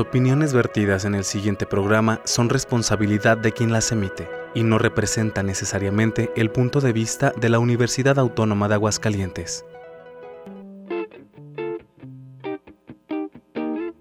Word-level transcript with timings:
Las 0.00 0.06
opiniones 0.06 0.54
vertidas 0.54 1.04
en 1.04 1.14
el 1.14 1.24
siguiente 1.24 1.66
programa 1.66 2.22
son 2.24 2.48
responsabilidad 2.48 3.36
de 3.36 3.52
quien 3.52 3.70
las 3.70 3.92
emite 3.92 4.30
y 4.54 4.62
no 4.62 4.78
representan 4.78 5.44
necesariamente 5.44 6.30
el 6.36 6.50
punto 6.50 6.80
de 6.80 6.94
vista 6.94 7.34
de 7.38 7.50
la 7.50 7.58
Universidad 7.58 8.18
Autónoma 8.18 8.66
de 8.66 8.76
Aguascalientes. 8.76 9.62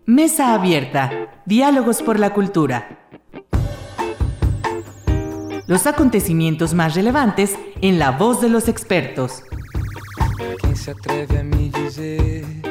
Mesa 0.06 0.54
Abierta. 0.54 1.42
Diálogos 1.46 2.02
por 2.02 2.18
la 2.18 2.34
Cultura. 2.34 3.10
Los 5.68 5.86
acontecimientos 5.86 6.74
más 6.74 6.96
relevantes 6.96 7.56
en 7.82 8.00
la 8.00 8.12
voz 8.12 8.40
de 8.40 8.48
los 8.48 8.70
expertos. 8.70 9.44
Quem 10.62 10.76
se 10.78 10.92
atreve 10.92 11.40
a 11.40 11.44
do 11.44 12.69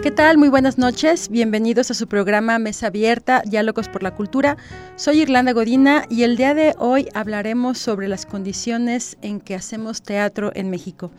¿Qué 0.00 0.10
tal? 0.12 0.38
Muy 0.38 0.48
buenas 0.48 0.78
noches. 0.78 1.28
Bienvenidos 1.28 1.90
a 1.90 1.94
su 1.94 2.06
programa 2.06 2.60
Mesa 2.60 2.86
Abierta, 2.86 3.42
Diálogos 3.44 3.88
por 3.88 4.04
la 4.04 4.14
Cultura. 4.14 4.56
Soy 4.94 5.22
Irlanda 5.22 5.50
Godina 5.52 6.04
y 6.08 6.22
el 6.22 6.36
día 6.36 6.54
de 6.54 6.76
hoy 6.78 7.08
hablaremos 7.14 7.78
sobre 7.78 8.06
las 8.06 8.26
condiciones 8.26 9.16
en 9.20 9.40
que 9.40 9.56
hacemos 9.56 10.02
teatro 10.02 10.52
en 10.54 10.70
México. 10.70 11.10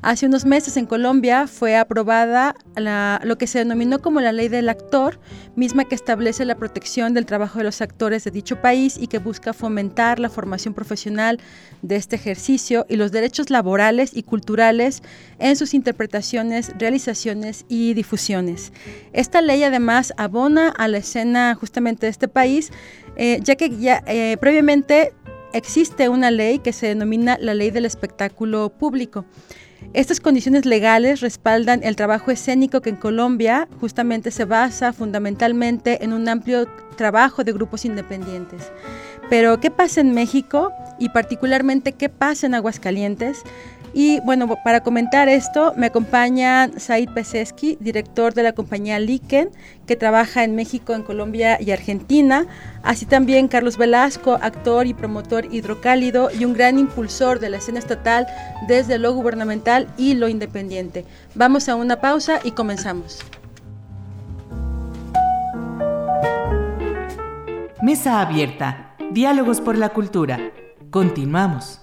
Hace 0.00 0.26
unos 0.26 0.44
meses 0.44 0.76
en 0.76 0.86
Colombia 0.86 1.46
fue 1.48 1.76
aprobada 1.76 2.54
la- 2.76 3.20
lo 3.24 3.36
que 3.36 3.46
se 3.48 3.58
denominó 3.58 4.00
como 4.00 4.20
la 4.20 4.30
ley 4.32 4.48
del 4.48 4.68
actor, 4.68 5.18
misma 5.56 5.84
que 5.86 5.96
establece 5.96 6.44
la 6.44 6.54
protección 6.56 7.14
del 7.14 7.26
trabajo 7.26 7.58
de 7.58 7.64
los 7.64 7.80
actores 7.80 8.22
de 8.22 8.30
dicho 8.30 8.60
país 8.60 8.96
y 8.96 9.08
que 9.08 9.18
busca 9.18 9.52
fomentar 9.52 10.20
la 10.20 10.28
formación 10.28 10.72
profesional 10.72 11.40
de 11.82 11.96
este 11.96 12.14
ejercicio 12.16 12.86
y 12.88 12.96
los 12.96 13.10
derechos 13.10 13.50
laborales 13.50 14.16
y 14.16 14.22
culturales 14.22 15.02
en 15.40 15.56
sus 15.56 15.74
interpretaciones, 15.74 16.72
realizaciones 16.78 17.64
y 17.68 17.94
difusiones. 17.94 18.72
Esta 19.12 19.42
ley 19.42 19.64
además 19.64 20.12
abona 20.16 20.68
a 20.68 20.86
la 20.86 20.98
escena 20.98 21.54
justamente 21.56 22.06
de 22.06 22.10
este 22.10 22.28
país, 22.28 22.70
eh, 23.16 23.40
ya 23.42 23.56
que 23.56 23.68
eh, 24.06 24.36
previamente 24.40 25.12
existe 25.52 26.08
una 26.08 26.30
ley 26.30 26.60
que 26.60 26.72
se 26.72 26.86
denomina 26.86 27.36
la 27.40 27.54
ley 27.54 27.70
del 27.70 27.84
espectáculo 27.84 28.68
público. 28.70 29.24
Estas 29.94 30.20
condiciones 30.20 30.66
legales 30.66 31.20
respaldan 31.20 31.82
el 31.82 31.96
trabajo 31.96 32.30
escénico 32.30 32.82
que 32.82 32.90
en 32.90 32.96
Colombia 32.96 33.68
justamente 33.80 34.30
se 34.30 34.44
basa 34.44 34.92
fundamentalmente 34.92 36.04
en 36.04 36.12
un 36.12 36.28
amplio 36.28 36.68
trabajo 36.96 37.42
de 37.42 37.52
grupos 37.52 37.86
independientes. 37.86 38.70
Pero, 39.30 39.60
¿qué 39.60 39.70
pasa 39.70 40.02
en 40.02 40.12
México 40.12 40.72
y 40.98 41.08
particularmente 41.08 41.92
qué 41.92 42.10
pasa 42.10 42.46
en 42.46 42.54
Aguascalientes? 42.54 43.42
Y 44.00 44.20
bueno, 44.20 44.46
para 44.62 44.84
comentar 44.84 45.28
esto 45.28 45.72
me 45.76 45.86
acompaña 45.86 46.70
Said 46.76 47.08
Peseski, 47.14 47.76
director 47.80 48.32
de 48.32 48.44
la 48.44 48.52
compañía 48.52 49.00
Liken, 49.00 49.50
que 49.88 49.96
trabaja 49.96 50.44
en 50.44 50.54
México, 50.54 50.94
en 50.94 51.02
Colombia 51.02 51.60
y 51.60 51.72
Argentina. 51.72 52.46
Así 52.84 53.06
también 53.06 53.48
Carlos 53.48 53.76
Velasco, 53.76 54.38
actor 54.40 54.86
y 54.86 54.94
promotor 54.94 55.52
hidrocálido 55.52 56.30
y 56.30 56.44
un 56.44 56.52
gran 56.52 56.78
impulsor 56.78 57.40
de 57.40 57.50
la 57.50 57.56
escena 57.56 57.80
estatal 57.80 58.28
desde 58.68 58.98
lo 58.98 59.12
gubernamental 59.14 59.88
y 59.96 60.14
lo 60.14 60.28
independiente. 60.28 61.04
Vamos 61.34 61.68
a 61.68 61.74
una 61.74 62.00
pausa 62.00 62.38
y 62.44 62.52
comenzamos. 62.52 63.18
Mesa 67.82 68.20
Abierta. 68.20 68.94
Diálogos 69.10 69.60
por 69.60 69.76
la 69.76 69.88
Cultura. 69.88 70.38
Continuamos. 70.90 71.80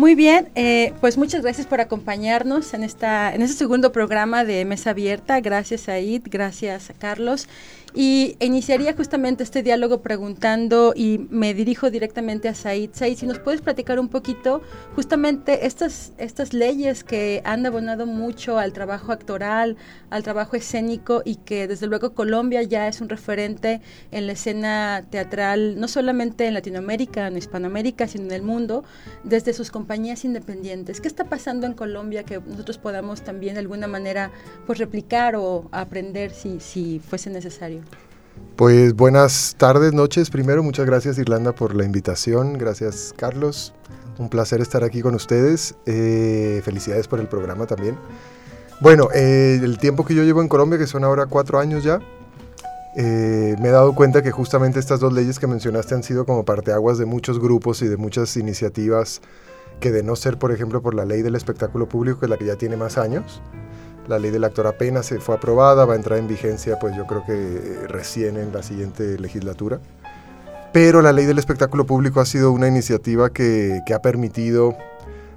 Muy 0.00 0.14
bien, 0.14 0.48
eh, 0.54 0.94
pues 1.02 1.18
muchas 1.18 1.42
gracias 1.42 1.66
por 1.66 1.82
acompañarnos 1.82 2.72
en, 2.72 2.84
esta, 2.84 3.34
en 3.34 3.42
este 3.42 3.54
segundo 3.54 3.92
programa 3.92 4.46
de 4.46 4.64
Mesa 4.64 4.90
Abierta. 4.90 5.38
Gracias 5.40 5.82
Said, 5.82 6.22
gracias 6.24 6.90
Carlos. 6.98 7.48
Y 7.94 8.36
iniciaría 8.40 8.94
justamente 8.94 9.42
este 9.42 9.62
diálogo 9.62 10.00
preguntando 10.00 10.92
y 10.94 11.26
me 11.30 11.54
dirijo 11.54 11.90
directamente 11.90 12.48
a 12.48 12.54
Said. 12.54 12.90
Said, 12.92 13.16
si 13.16 13.26
nos 13.26 13.38
puedes 13.38 13.60
platicar 13.60 13.98
un 13.98 14.08
poquito 14.08 14.62
justamente 14.94 15.66
estas, 15.66 16.12
estas 16.18 16.52
leyes 16.52 17.02
que 17.02 17.42
han 17.44 17.66
abonado 17.66 18.06
mucho 18.06 18.58
al 18.58 18.72
trabajo 18.72 19.12
actoral, 19.12 19.76
al 20.10 20.22
trabajo 20.22 20.56
escénico 20.56 21.22
y 21.24 21.36
que 21.36 21.66
desde 21.66 21.86
luego 21.86 22.14
Colombia 22.14 22.62
ya 22.62 22.86
es 22.86 23.00
un 23.00 23.08
referente 23.08 23.80
en 24.12 24.26
la 24.26 24.32
escena 24.32 25.04
teatral, 25.10 25.78
no 25.80 25.88
solamente 25.88 26.46
en 26.46 26.54
Latinoamérica, 26.54 27.26
en 27.26 27.36
Hispanoamérica, 27.36 28.06
sino 28.06 28.24
en 28.26 28.32
el 28.32 28.42
mundo, 28.42 28.84
desde 29.24 29.52
sus 29.52 29.70
compañías 29.70 30.24
independientes. 30.24 31.00
¿Qué 31.00 31.08
está 31.08 31.24
pasando 31.24 31.66
en 31.66 31.74
Colombia 31.74 32.22
que 32.22 32.40
nosotros 32.40 32.78
podamos 32.78 33.22
también 33.22 33.54
de 33.54 33.60
alguna 33.60 33.88
manera 33.88 34.30
pues 34.66 34.78
replicar 34.78 35.34
o 35.36 35.68
aprender 35.72 36.30
si, 36.30 36.60
si 36.60 37.00
fuese 37.00 37.30
necesario? 37.30 37.82
Pues 38.56 38.94
buenas 38.94 39.54
tardes, 39.56 39.92
noches. 39.94 40.28
Primero, 40.30 40.62
muchas 40.62 40.86
gracias 40.86 41.18
Irlanda 41.18 41.52
por 41.52 41.74
la 41.74 41.84
invitación. 41.84 42.58
Gracias 42.58 43.14
Carlos. 43.16 43.72
Un 44.18 44.28
placer 44.28 44.60
estar 44.60 44.84
aquí 44.84 45.00
con 45.00 45.14
ustedes. 45.14 45.74
Eh, 45.86 46.60
felicidades 46.64 47.08
por 47.08 47.20
el 47.20 47.26
programa 47.26 47.66
también. 47.66 47.96
Bueno, 48.80 49.08
eh, 49.14 49.58
el 49.62 49.78
tiempo 49.78 50.04
que 50.04 50.14
yo 50.14 50.24
llevo 50.24 50.42
en 50.42 50.48
Colombia, 50.48 50.78
que 50.78 50.86
son 50.86 51.04
ahora 51.04 51.26
cuatro 51.26 51.58
años 51.58 51.84
ya, 51.84 52.00
eh, 52.96 53.56
me 53.60 53.68
he 53.68 53.70
dado 53.70 53.94
cuenta 53.94 54.22
que 54.22 54.30
justamente 54.30 54.78
estas 54.78 55.00
dos 55.00 55.12
leyes 55.12 55.38
que 55.38 55.46
mencionaste 55.46 55.94
han 55.94 56.02
sido 56.02 56.26
como 56.26 56.44
parteaguas 56.44 56.98
de 56.98 57.06
muchos 57.06 57.38
grupos 57.38 57.82
y 57.82 57.88
de 57.88 57.96
muchas 57.96 58.36
iniciativas 58.36 59.20
que 59.80 59.90
de 59.90 60.02
no 60.02 60.16
ser, 60.16 60.38
por 60.38 60.52
ejemplo, 60.52 60.82
por 60.82 60.94
la 60.94 61.04
ley 61.04 61.22
del 61.22 61.34
espectáculo 61.34 61.88
público, 61.88 62.20
que 62.20 62.26
es 62.26 62.30
la 62.30 62.36
que 62.36 62.44
ya 62.44 62.56
tiene 62.56 62.76
más 62.76 62.98
años, 62.98 63.40
la 64.10 64.18
ley 64.18 64.32
del 64.32 64.42
actor 64.42 64.66
apenas 64.66 65.06
se 65.06 65.20
fue 65.20 65.36
aprobada, 65.36 65.84
va 65.84 65.94
a 65.94 65.96
entrar 65.96 66.18
en 66.18 66.26
vigencia, 66.26 66.78
pues 66.80 66.96
yo 66.96 67.06
creo 67.06 67.24
que 67.24 67.32
eh, 67.32 67.86
recién 67.86 68.36
en 68.36 68.52
la 68.52 68.62
siguiente 68.62 69.18
legislatura. 69.18 69.80
Pero 70.72 71.00
la 71.00 71.12
ley 71.12 71.26
del 71.26 71.38
espectáculo 71.38 71.86
público 71.86 72.20
ha 72.20 72.26
sido 72.26 72.50
una 72.50 72.66
iniciativa 72.66 73.30
que, 73.30 73.80
que 73.86 73.94
ha 73.94 74.02
permitido 74.02 74.76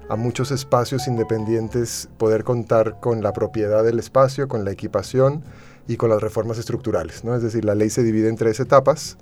a 0.08 0.16
muchos 0.16 0.50
espacios 0.50 1.06
independientes 1.06 2.08
poder 2.18 2.42
contar 2.42 2.98
con 3.00 3.22
la 3.22 3.32
propiedad 3.32 3.84
del 3.84 4.00
espacio, 4.00 4.48
con 4.48 4.64
la 4.64 4.72
equipación 4.72 5.44
y 5.86 5.96
con 5.96 6.10
las 6.10 6.20
reformas 6.20 6.58
estructurales. 6.58 7.24
¿no? 7.24 7.34
Es 7.36 7.42
decir, 7.42 7.64
la 7.64 7.76
ley 7.76 7.90
se 7.90 8.02
divide 8.02 8.28
en 8.28 8.36
tres 8.36 8.58
etapas. 8.58 9.16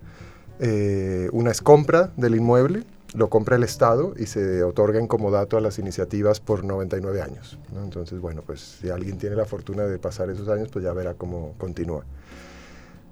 Eh, 0.60 1.28
una 1.32 1.50
es 1.50 1.60
compra 1.60 2.10
del 2.16 2.36
inmueble, 2.36 2.84
lo 3.14 3.28
compra 3.28 3.56
el 3.56 3.62
Estado 3.62 4.14
y 4.16 4.26
se 4.26 4.62
otorga 4.64 4.98
en 4.98 5.06
comodato 5.06 5.56
a 5.56 5.60
las 5.60 5.78
iniciativas 5.78 6.40
por 6.40 6.64
99 6.64 7.20
años. 7.20 7.58
¿no? 7.72 7.82
Entonces, 7.82 8.20
bueno, 8.20 8.42
pues 8.44 8.78
si 8.80 8.90
alguien 8.90 9.18
tiene 9.18 9.36
la 9.36 9.44
fortuna 9.44 9.84
de 9.84 9.98
pasar 9.98 10.30
esos 10.30 10.48
años, 10.48 10.68
pues 10.72 10.84
ya 10.84 10.92
verá 10.92 11.14
cómo 11.14 11.54
continúa. 11.58 12.04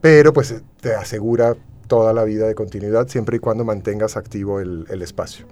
Pero 0.01 0.33
pues 0.33 0.55
te 0.81 0.95
asegura 0.95 1.57
toda 1.87 2.13
la 2.13 2.25
vida 2.25 2.47
de 2.47 2.55
continuidad 2.55 3.09
siempre 3.09 3.37
y 3.37 3.41
cuando 3.41 3.65
mantengas 3.65 4.17
activo 4.17 4.61
el, 4.61 5.03
espacio. 5.03 5.47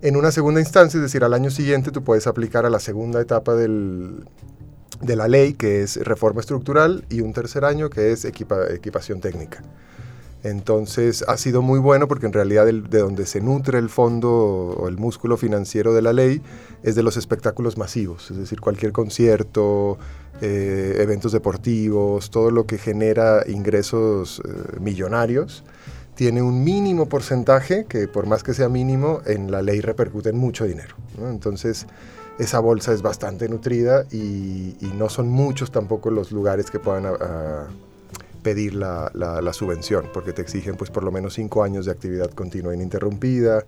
En 0.00 0.16
una 0.16 0.32
segunda 0.32 0.60
instancia, 0.60 0.98
es 0.98 1.02
decir, 1.02 1.22
al 1.22 1.34
año 1.34 1.50
siguiente, 1.50 1.92
tú 1.92 2.02
puedes 2.02 2.26
aplicar 2.26 2.66
a 2.66 2.70
la 2.70 2.80
segunda 2.80 3.20
etapa 3.20 3.54
del, 3.54 4.24
de 5.00 5.14
la 5.14 5.28
ley, 5.28 5.52
que 5.52 5.82
es 5.82 5.96
reforma 5.96 6.40
estructural, 6.40 7.04
y 7.08 7.20
un 7.20 7.32
tercer 7.32 7.64
año, 7.64 7.90
que 7.90 8.10
es 8.10 8.24
equipa, 8.24 8.72
equipación 8.72 9.20
técnica. 9.20 9.62
Entonces 10.42 11.24
ha 11.28 11.36
sido 11.36 11.62
muy 11.62 11.78
bueno 11.78 12.08
porque 12.08 12.26
en 12.26 12.32
realidad 12.32 12.66
de 12.66 12.98
donde 12.98 13.26
se 13.26 13.40
nutre 13.40 13.78
el 13.78 13.88
fondo 13.88 14.30
o 14.30 14.88
el 14.88 14.96
músculo 14.96 15.36
financiero 15.36 15.94
de 15.94 16.02
la 16.02 16.12
ley 16.12 16.42
es 16.82 16.96
de 16.96 17.02
los 17.04 17.16
espectáculos 17.16 17.78
masivos, 17.78 18.30
es 18.30 18.36
decir, 18.36 18.60
cualquier 18.60 18.90
concierto, 18.90 19.98
eh, 20.40 20.96
eventos 20.98 21.30
deportivos, 21.30 22.30
todo 22.30 22.50
lo 22.50 22.66
que 22.66 22.78
genera 22.78 23.44
ingresos 23.46 24.42
eh, 24.44 24.80
millonarios, 24.80 25.62
tiene 26.16 26.42
un 26.42 26.64
mínimo 26.64 27.08
porcentaje 27.08 27.86
que 27.88 28.08
por 28.08 28.26
más 28.26 28.42
que 28.42 28.52
sea 28.52 28.68
mínimo, 28.68 29.20
en 29.26 29.50
la 29.52 29.62
ley 29.62 29.80
repercute 29.80 30.30
en 30.30 30.38
mucho 30.38 30.64
dinero. 30.64 30.96
Entonces 31.18 31.86
esa 32.40 32.58
bolsa 32.58 32.92
es 32.92 33.02
bastante 33.02 33.48
nutrida 33.48 34.06
y, 34.10 34.74
no 34.96 35.08
son 35.08 35.28
muchos 35.28 35.70
tampoco 35.70 36.10
los 36.10 36.32
lugares 36.32 36.70
que 36.70 36.80
puedan... 36.80 37.06
A, 37.06 37.10
a, 37.10 37.68
pedir 38.42 38.74
la, 38.74 39.10
la, 39.14 39.40
la, 39.40 39.52
subvención, 39.52 40.06
porque 40.12 40.32
te 40.32 40.42
exigen 40.42 40.76
pues 40.76 40.90
por 40.90 41.04
lo 41.04 41.12
menos 41.12 41.34
cinco 41.34 41.62
años 41.62 41.86
de 41.86 41.92
actividad 41.92 42.30
continua 42.30 42.74
ininterrumpida, 42.74 43.64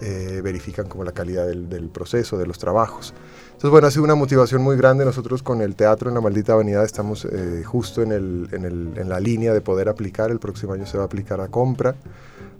eh, 0.00 0.40
verifican 0.42 0.88
como 0.88 1.04
la 1.04 1.12
calidad 1.12 1.46
del, 1.46 1.68
del, 1.68 1.88
proceso, 1.88 2.38
de 2.38 2.46
los 2.46 2.58
trabajos. 2.58 3.14
Entonces, 3.46 3.70
bueno, 3.70 3.88
ha 3.88 3.90
sido 3.90 4.04
una 4.04 4.14
motivación 4.14 4.62
muy 4.62 4.76
grande. 4.76 5.04
Nosotros 5.04 5.42
con 5.42 5.60
el 5.60 5.74
teatro 5.74 6.08
en 6.08 6.14
la 6.14 6.20
maldita 6.20 6.54
vanidad 6.54 6.84
estamos 6.84 7.24
eh, 7.24 7.62
justo 7.64 8.02
en, 8.02 8.12
el, 8.12 8.48
en, 8.52 8.64
el, 8.64 8.92
en, 8.96 9.08
la 9.08 9.18
línea 9.18 9.52
de 9.52 9.60
poder 9.60 9.88
aplicar. 9.88 10.30
El 10.30 10.38
próximo 10.38 10.72
año 10.74 10.86
se 10.86 10.96
va 10.96 11.04
a 11.04 11.06
aplicar 11.06 11.40
a 11.40 11.48
compra 11.48 11.96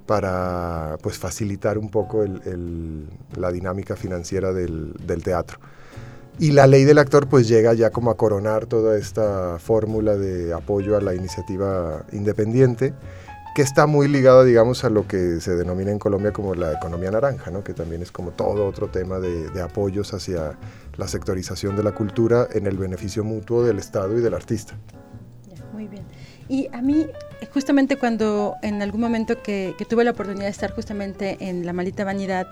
para 0.07 0.97
pues 1.03 1.19
facilitar 1.19 1.79
un 1.79 1.91
poco 1.91 2.25
el, 2.25 3.07
la 3.37 3.53
dinámica 3.53 3.95
financiera 3.95 4.53
del, 4.53 4.95
del 5.07 5.23
teatro. 5.23 5.61
Y 6.39 6.53
la 6.53 6.67
ley 6.67 6.85
del 6.85 6.99
actor 6.99 7.29
pues 7.29 7.49
llega 7.49 7.75
ya 7.75 7.91
como 7.91 8.11
a 8.11 8.17
coronar 8.17 8.67
toda 8.67 8.97
esta 8.97 9.59
fórmula 9.59 10.17
de 10.17 10.53
apoyo 10.55 10.97
a 10.97 11.01
la 11.01 11.15
iniciativa 11.15 12.05
independiente 12.13 12.95
que 13.59 13.63
está 13.63 13.89
muy 13.89 14.07
ligada, 14.07 14.45
digamos, 14.45 14.85
a 14.85 14.89
lo 14.89 15.09
que 15.09 15.41
se 15.41 15.57
denomina 15.57 15.91
en 15.91 15.99
Colombia 15.99 16.33
como 16.33 16.55
la 16.55 16.75
economía 16.75 17.11
naranja, 17.11 17.51
¿no? 17.51 17.65
que 17.65 17.75
también 17.75 18.03
es 18.03 18.13
como 18.13 18.31
todo 18.31 18.65
otro 18.65 18.87
tema 18.87 19.19
de, 19.19 19.61
apoyos 19.61 20.15
hacia 20.15 20.57
la 20.97 21.09
sectorización 21.09 21.75
de 21.75 21.83
la 21.83 21.91
cultura 21.91 22.47
en 22.53 22.69
el 22.69 22.79
beneficio 22.79 23.25
mutuo 23.25 23.65
del 23.65 23.81
Estado 23.81 24.17
y 24.17 24.21
del 24.21 24.35
artista. 24.35 24.75
muy 25.73 25.89
bien. 25.89 26.05
Y 26.49 26.69
a 26.73 26.81
mí, 26.81 27.09
justamente 27.53 27.97
cuando 27.97 28.55
en 28.63 28.81
algún 28.81 29.01
momento 29.01 29.43
que, 29.43 29.75
que, 29.77 29.85
tuve 29.85 30.05
la 30.05 30.13
oportunidad 30.13 30.45
de 30.45 30.51
estar 30.51 30.71
justamente 30.71 31.37
en 31.41 31.67
La 31.67 31.73
Malita 31.73 32.05
Vanidad 32.05 32.47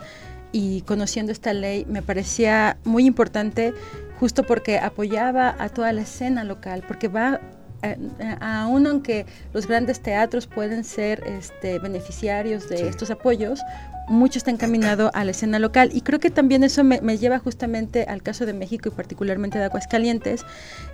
y 0.57 0.81
conociendo 0.81 1.33
esta 1.33 1.53
ley, 1.53 1.85
me 1.87 2.01
parecía 2.01 2.79
muy 2.83 3.05
importante 3.05 3.75
justo 4.19 4.43
porque 4.43 4.79
apoyaba 4.79 5.55
a 5.59 5.69
toda 5.69 5.93
la 5.93 6.01
escena 6.01 6.45
local, 6.45 6.83
porque 6.89 7.09
va 7.09 7.41
eh, 7.83 7.99
aún 8.41 8.87
aunque 8.87 9.27
los 9.53 9.67
grandes 9.67 10.01
teatros 10.01 10.47
pueden 10.47 10.83
ser 10.85 11.23
este, 11.27 11.79
beneficiarios 11.79 12.71
de 12.71 12.89
estos 12.89 13.11
apoyos, 13.11 13.61
mucho 14.09 14.39
está 14.39 14.51
encaminado 14.51 15.11
a 15.15 15.25
la 15.25 15.31
escena 15.33 15.59
local. 15.59 15.91
Y 15.93 16.03
creo 16.03 16.21
que 16.21 16.31
también 16.31 16.65
eso 16.65 16.85
me, 16.85 17.01
lleva 17.19 17.39
justamente 17.39 18.05
al 18.05 18.23
caso 18.23 18.47
de 18.47 18.53
México 18.53 18.89
y 18.89 18.93
particularmente 18.93 19.59
de 19.59 19.65
Aguascalientes, 19.65 20.45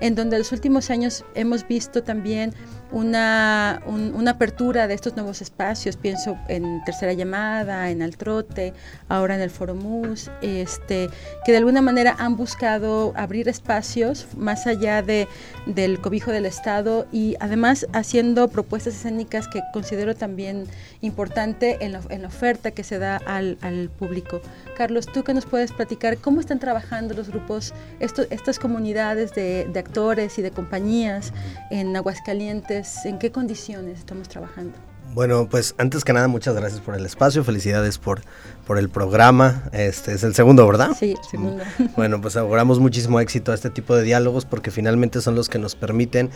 en 0.00 0.14
donde 0.14 0.37
en 0.37 0.41
los 0.41 0.53
últimos 0.53 0.91
años 0.91 1.25
hemos 1.35 1.67
visto 1.67 2.03
también 2.03 2.55
una, 2.91 3.82
una 3.87 4.32
apertura 4.32 4.87
de 4.87 4.94
estos 4.94 5.17
nuevos 5.17 5.41
espacios, 5.41 5.97
pienso 5.97 6.37
en 6.49 6.82
Tercera 6.85 7.12
Llamada, 7.12 7.91
en 7.91 8.03
Altrote, 8.03 8.75
ahora 9.09 9.35
en 9.35 9.41
el 9.41 9.50
Foromus, 9.50 10.31
este, 10.43 11.08
que 11.44 11.53
de 11.53 11.58
alguna 11.58 11.81
manera 11.82 12.15
han 12.19 12.37
buscado 12.37 13.12
abrir 13.17 13.49
espacios 13.49 14.26
más 14.37 14.67
allá 14.67 15.03
de, 15.03 15.26
del 15.67 16.00
cobijo 16.00 16.31
del 16.31 16.47
Estado 16.47 17.06
y 17.12 17.37
además 17.41 17.87
haciendo 17.93 18.49
propuestas 18.49 18.94
escénicas 18.94 19.49
que 19.49 19.62
considero 19.73 20.15
también 20.15 20.67
importante 21.00 21.79
en 21.81 21.93
la, 21.93 22.00
en 22.11 22.23
la 22.23 22.29
oferta 22.29 22.70
que 22.70 22.85
se 22.85 22.99
al, 23.03 23.91
público. 23.99 24.41
Carlos, 24.77 25.07
¿tú 25.07 25.23
qué 25.23 25.35
nos 25.35 25.47
puedes 25.47 25.73
platicar? 25.73 26.19
¿Cómo 26.19 26.41
están 26.41 26.59
trabajando 26.59 27.15
los 27.15 27.29
grupos, 27.29 27.75
estas 28.01 28.59
comunidades 28.59 29.35
de, 29.35 29.71
actores 29.77 30.39
y 30.39 30.43
de 30.43 30.51
compañías 30.51 31.33
en 31.71 31.97
Aguascalientes? 31.97 33.05
¿En 33.05 33.19
qué 33.19 33.31
condiciones 33.31 33.99
estamos 33.99 34.29
trabajando? 34.29 34.79
Bueno, 35.15 35.47
pues 35.47 35.75
antes 35.77 36.05
que 36.05 36.15
nada, 36.15 36.27
muchas 36.27 36.55
gracias 36.55 36.81
por 36.81 36.95
el 36.95 37.05
espacio, 37.05 37.45
felicidades 37.45 37.99
por, 37.99 38.23
por 38.67 38.79
el 38.79 38.89
programa. 38.89 39.65
Este 39.73 40.15
es 40.15 40.23
el 40.23 40.35
segundo, 40.35 40.67
¿verdad? 40.67 40.93
Sí, 40.99 41.15
el 41.19 41.29
segundo. 41.29 41.63
Bueno, 41.97 42.21
pues 42.23 42.37
auguramos 42.37 42.79
muchísimo 42.79 43.21
éxito 43.21 43.53
a 43.53 43.55
este 43.55 43.69
tipo 43.69 43.95
de 43.95 44.05
diálogos 44.05 44.47
porque 44.47 44.71
finalmente 44.71 45.21
son 45.21 45.35
los 45.35 45.51
que 45.51 45.59
nos 45.59 45.75
permiten 45.75 46.31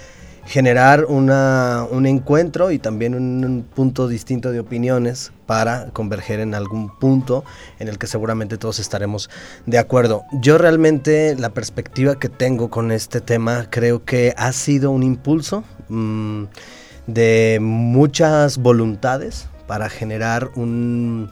generar 0.46 1.06
una, 1.06 1.86
un 1.90 2.06
encuentro 2.06 2.70
y 2.70 2.78
también 2.78 3.14
un, 3.14 3.66
punto 3.74 4.06
distinto 4.08 4.52
de 4.52 4.60
opiniones 4.60 5.32
para 5.44 5.90
converger 5.90 6.40
en 6.40 6.54
algún 6.54 6.88
punto 6.98 7.44
en 7.78 7.88
el 7.88 7.98
que 7.98 8.06
seguramente 8.06 8.56
todos 8.56 8.78
estaremos 8.78 9.28
de 9.66 9.78
acuerdo. 9.78 10.22
Yo 10.40 10.56
realmente 10.56 11.34
la 11.36 11.50
perspectiva 11.50 12.18
que 12.18 12.28
tengo 12.28 12.70
con 12.70 12.92
este 12.92 13.20
tema 13.20 13.66
creo 13.70 14.04
que 14.04 14.34
ha 14.36 14.52
sido 14.52 14.92
un 14.92 15.02
impulso 15.02 15.64
mm, 15.88 16.44
de 17.08 17.58
muchas 17.60 18.58
voluntades 18.58 19.48
para 19.66 19.88
generar 19.88 20.50
un, 20.54 21.30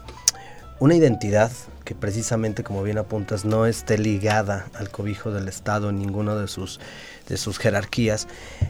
una 0.79 0.95
identidad 0.95 1.51
que 1.85 1.95
precisamente 1.95 2.63
como 2.63 2.83
bien 2.83 2.97
apuntas 2.97 3.45
no 3.45 3.65
esté 3.65 3.97
ligada 3.97 4.65
al 4.73 4.89
cobijo 4.89 5.31
del 5.31 5.47
Estado 5.47 5.89
en 5.89 5.99
ninguno 5.99 6.35
de 6.35 6.47
sus 6.47 6.79
de 7.27 7.37
sus 7.37 7.57
jerarquías, 7.57 8.27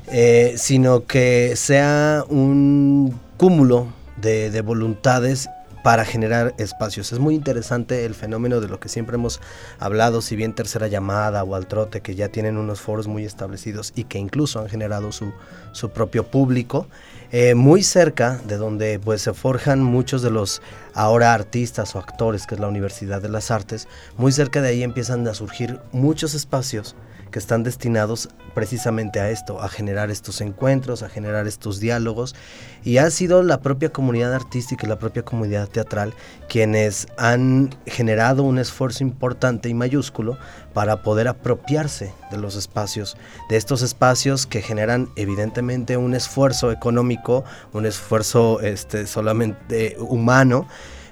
eh, 0.08 0.56
sino 0.58 1.06
que 1.06 1.56
sea 1.56 2.24
un 2.30 3.20
cúmulo 3.38 3.88
de, 4.18 4.52
de 4.52 4.62
voluntades 4.62 5.50
para 5.86 6.04
generar 6.04 6.56
espacios. 6.58 7.14
Es 7.14 7.20
muy 7.20 7.36
interesante 7.36 8.06
el 8.06 8.16
fenómeno 8.16 8.60
de 8.60 8.68
lo 8.68 8.80
que 8.80 8.90
siempre 8.90 9.18
hemos 9.18 9.40
hablado, 9.78 10.24
si 10.24 10.36
bien 10.36 10.56
Tercera 10.56 10.88
Llamada 10.88 11.44
o 11.44 11.54
Altrote, 11.54 12.02
que 12.02 12.16
ya 12.16 12.30
tienen 12.30 12.58
unos 12.58 12.82
foros 12.82 13.08
muy 13.08 13.24
establecidos 13.24 13.94
y 13.96 14.06
que 14.06 14.18
incluso 14.18 14.60
han 14.60 14.68
generado 14.68 15.12
su, 15.12 15.32
su 15.74 15.92
propio 15.92 16.26
público, 16.26 16.88
eh, 17.32 17.54
muy 17.54 17.84
cerca 17.84 18.40
de 18.48 18.58
donde 18.58 18.98
pues 18.98 19.22
se 19.22 19.36
forjan 19.36 19.84
muchos 19.84 20.24
de 20.24 20.32
los 20.32 20.60
ahora 20.96 21.36
artistas 21.36 21.96
o 21.96 22.00
actores, 22.00 22.48
que 22.48 22.56
es 22.56 22.62
la 22.62 22.68
Universidad 22.68 23.22
de 23.22 23.30
las 23.30 23.52
Artes, 23.52 23.88
muy 24.18 24.32
cerca 24.32 24.64
de 24.64 24.70
ahí 24.70 24.82
empiezan 24.82 25.28
a 25.28 25.36
surgir 25.36 25.78
muchos 25.92 26.34
espacios 26.34 26.96
que 27.32 27.40
están 27.40 27.64
destinados 27.64 28.30
precisamente 28.54 29.20
a 29.20 29.30
esto, 29.30 29.62
a 29.62 29.70
generar 29.70 30.10
estos 30.12 30.42
encuentros, 30.42 31.04
a 31.04 31.10
generar 31.10 31.48
estos 31.48 31.80
diálogos. 31.80 32.36
Y 32.84 32.98
ha 32.98 33.10
sido 33.10 33.44
la 33.44 33.62
propia 33.62 33.90
comunidad 33.90 34.34
artística 34.34 34.86
y 34.86 34.90
la 34.90 35.00
propia 35.00 35.24
comunidad 35.24 35.68
teatral 35.68 36.14
quienes 36.48 37.08
han 37.18 37.76
generado 37.86 38.44
un 38.44 38.60
esfuerzo 38.60 39.04
importante 39.04 39.70
y 39.70 39.74
mayúsculo 39.74 40.38
para 40.74 41.02
poder 41.02 41.28
apropiarse 41.28 42.14
de 42.32 42.38
los 42.38 42.56
espacios, 42.56 43.18
de 43.50 43.58
estos 43.58 43.82
espacios 43.82 44.46
que 44.46 44.62
generan 44.62 45.10
evidentemente 45.16 45.98
un 45.98 46.16
esfuerzo 46.16 46.72
económico, 46.72 47.44
un 47.74 47.86
esfuerzo 47.86 48.62
este, 48.62 49.08
solamente 49.08 49.96
humano, 50.00 50.68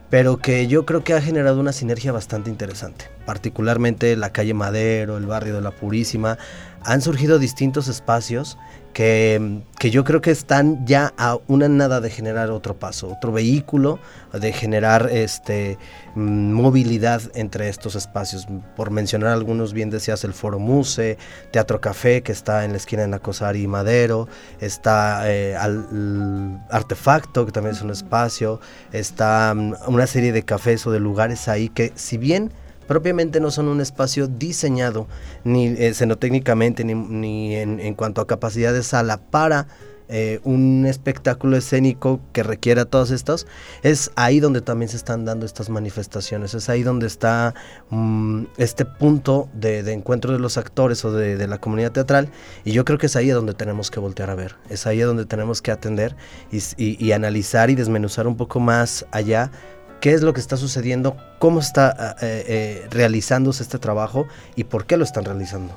pero 0.10 0.38
que 0.38 0.68
yo 0.68 0.86
creo 0.86 1.04
que 1.04 1.14
ha 1.14 1.22
generado 1.22 1.60
una 1.60 1.74
sinergia 1.74 2.12
bastante 2.12 2.50
interesante. 2.50 3.06
Particularmente 3.26 4.16
la 4.16 4.32
calle 4.32 4.54
Madero, 4.54 5.18
el 5.18 5.26
barrio 5.26 5.56
de 5.56 5.62
la 5.62 5.72
Purísima, 5.72 6.38
han 6.84 7.02
surgido 7.02 7.40
distintos 7.40 7.88
espacios 7.88 8.58
que, 8.94 9.62
yo 9.82 10.04
creo 10.04 10.22
que 10.22 10.32
están 10.32 10.86
ya 10.86 11.14
a 11.18 11.38
una 11.48 11.68
nada 11.68 12.00
de 12.00 12.10
generar 12.10 12.52
otro 12.52 12.78
paso, 12.78 13.10
otro 13.10 13.32
vehículo, 13.32 14.00
de 14.32 14.54
generar 14.54 15.10
este, 15.12 15.78
mm, 16.16 16.54
movilidad 16.54 17.22
entre 17.34 17.70
estos 17.70 17.96
espacios. 17.96 18.48
Por 18.76 18.92
mencionar 18.92 19.30
algunos, 19.34 19.74
bien 19.74 19.90
decías 19.90 20.24
el 20.24 20.34
Foro 20.34 20.60
Muse, 20.60 21.18
Teatro 21.52 21.82
Café, 21.82 22.22
que 22.22 22.32
está 22.32 22.66
en 22.66 22.72
la 22.72 22.78
esquina 22.78 23.02
de 23.02 23.08
Nacosari 23.10 23.64
y 23.64 23.68
Madero, 23.68 24.28
está 24.62 25.24
eh, 25.30 25.56
al, 25.56 26.62
Artefacto, 26.70 27.46
que 27.46 27.52
también 27.52 27.76
es 27.76 27.82
un 27.82 27.90
espacio, 27.90 28.62
está 28.92 29.54
mm, 29.56 29.74
una 29.88 30.08
serie 30.08 30.32
de 30.32 30.44
cafés 30.44 30.86
o 30.86 30.92
de 30.92 31.00
lugares 31.00 31.48
ahí 31.48 31.70
que 31.70 31.92
si 31.96 32.18
bien 32.18 32.52
propiamente 32.94 33.40
no 33.40 33.50
son 33.50 33.70
un 33.70 33.82
espacio 33.82 34.28
diseñado 34.28 35.08
ni 35.44 35.66
eh, 35.66 35.96
xenotécnicamente 35.96 36.84
ni, 36.84 37.56
en, 37.56 37.96
cuanto 37.96 38.22
a 38.22 38.28
capacidad 38.28 38.72
de 38.72 38.84
sala 38.84 39.18
para 39.18 39.66
eh, 40.10 40.40
un 40.44 40.86
espectáculo 40.86 41.58
escénico 41.58 42.20
que 42.34 42.44
requiera 42.44 42.86
todos 42.86 43.10
estos, 43.10 43.48
es 43.82 44.12
ahí 44.16 44.40
donde 44.40 44.62
también 44.62 44.90
se 44.90 44.98
están 44.98 45.26
dando 45.26 45.48
estas 45.48 45.72
manifestaciones, 45.72 46.54
es 46.54 46.70
ahí 46.70 46.84
donde 46.84 47.08
está 47.08 47.56
mm, 47.90 48.44
este 48.58 48.86
punto 48.86 49.50
de, 49.54 49.80
encuentro 49.92 50.32
de 50.32 50.38
los 50.38 50.60
actores 50.60 51.04
o 51.04 51.12
de, 51.12 51.48
la 51.48 51.58
comunidad 51.58 51.94
teatral. 51.94 52.30
Y 52.64 52.74
yo 52.74 52.86
creo 52.86 53.00
que 53.00 53.08
es 53.08 53.16
ahí 53.16 53.30
donde 53.30 53.56
tenemos 53.56 53.90
que 53.90 54.00
voltear 54.00 54.30
a 54.30 54.36
ver, 54.36 54.56
es 54.70 54.86
ahí 54.86 55.00
donde 55.00 55.26
tenemos 55.26 55.64
que 55.64 55.72
atender 55.72 56.16
y 56.52 57.12
analizar 57.12 57.72
y 57.72 57.76
desmenuzar 57.76 58.28
un 58.28 58.38
poco 58.38 58.60
más 58.60 59.08
allá 59.10 59.50
qué 60.04 60.12
es 60.12 60.22
lo 60.22 60.34
que 60.34 60.42
está 60.42 60.58
sucediendo, 60.58 61.16
cómo 61.40 61.62
está 61.62 62.18
eh, 62.22 62.44
eh, 62.46 62.88
realizándose 62.92 63.64
este 63.64 63.80
trabajo 63.80 64.28
y 64.54 64.66
por 64.66 64.86
qué 64.86 64.98
lo 64.98 65.06
están 65.06 65.24
realizando. 65.24 65.74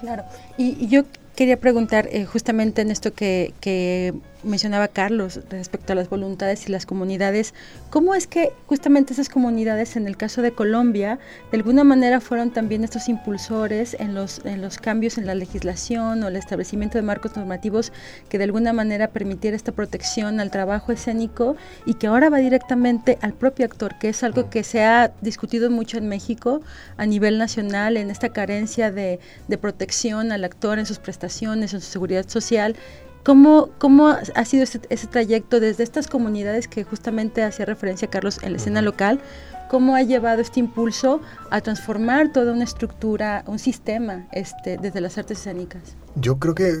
Claro, 0.00 0.24
y, 0.56 0.88
yo 0.88 1.04
quería 1.36 1.56
preguntar 1.58 2.08
eh, 2.10 2.24
justamente 2.24 2.82
en 2.82 2.90
esto 2.90 3.14
que 3.14 4.14
mencionaba 4.42 4.88
Carlos 4.88 5.40
respecto 5.50 5.92
a 5.92 5.96
las 5.96 6.08
voluntades 6.08 6.68
y 6.68 6.72
las 6.72 6.86
comunidades, 6.86 7.54
¿cómo 7.90 8.14
es 8.14 8.26
que 8.26 8.52
justamente 8.66 9.12
esas 9.12 9.28
comunidades 9.28 9.96
en 9.96 10.06
el 10.06 10.16
caso 10.16 10.42
de 10.42 10.52
Colombia 10.52 11.18
de 11.50 11.56
alguna 11.56 11.84
manera 11.84 12.20
fueron 12.20 12.50
también 12.50 12.84
estos 12.84 13.08
impulsores 13.08 13.96
en 13.98 14.14
los, 14.14 14.44
en 14.44 14.62
los 14.62 14.78
cambios 14.78 15.18
en 15.18 15.26
la 15.26 15.34
legislación 15.34 16.22
o 16.22 16.28
el 16.28 16.36
establecimiento 16.36 16.98
de 16.98 17.02
marcos 17.02 17.36
normativos 17.36 17.92
que 18.28 18.38
de 18.38 18.44
alguna 18.44 18.72
manera 18.72 19.08
permitiera 19.08 19.56
esta 19.56 19.72
protección 19.72 20.40
al 20.40 20.50
trabajo 20.50 20.92
escénico 20.92 21.56
y 21.84 21.94
que 21.94 22.06
ahora 22.06 22.30
va 22.30 22.38
directamente 22.38 23.18
al 23.20 23.34
propio 23.34 23.66
actor, 23.66 23.98
que 23.98 24.10
es 24.10 24.22
algo 24.22 24.50
que 24.50 24.62
se 24.62 24.84
ha 24.84 25.12
discutido 25.20 25.70
mucho 25.70 25.98
en 25.98 26.08
México 26.08 26.60
a 26.96 27.06
nivel 27.06 27.38
nacional 27.38 27.96
en 27.96 28.10
esta 28.10 28.30
carencia 28.30 28.90
de, 28.90 29.18
de 29.48 29.58
protección 29.58 30.32
al 30.32 30.44
actor 30.44 30.78
en 30.78 30.86
sus 30.86 30.98
prestaciones, 30.98 31.74
en 31.74 31.80
su 31.80 31.90
seguridad 31.90 32.28
social 32.28 32.76
¿Cómo, 33.24 33.70
cómo 33.78 34.08
ha 34.08 34.44
sido 34.44 34.64
ese, 34.64 34.78
trayecto 34.78 35.60
desde 35.60 35.82
estas 35.82 36.08
comunidades 36.08 36.68
que 36.68 36.84
justamente 36.84 37.42
hacía 37.42 37.66
referencia 37.66 38.08
Carlos 38.08 38.38
en 38.42 38.52
la 38.52 38.58
escena 38.58 38.82
local? 38.82 39.20
¿Cómo 39.68 39.96
ha 39.96 40.02
llevado 40.02 40.40
este 40.40 40.60
impulso 40.60 41.20
a 41.50 41.60
transformar 41.60 42.32
toda 42.32 42.54
una 42.54 42.64
estructura, 42.64 43.44
un 43.46 43.58
sistema 43.58 44.26
este, 44.32 44.78
desde 44.78 45.02
las 45.02 45.18
artes 45.18 45.40
escénicas? 45.40 45.82
Yo 46.14 46.38
creo 46.38 46.54
que 46.54 46.72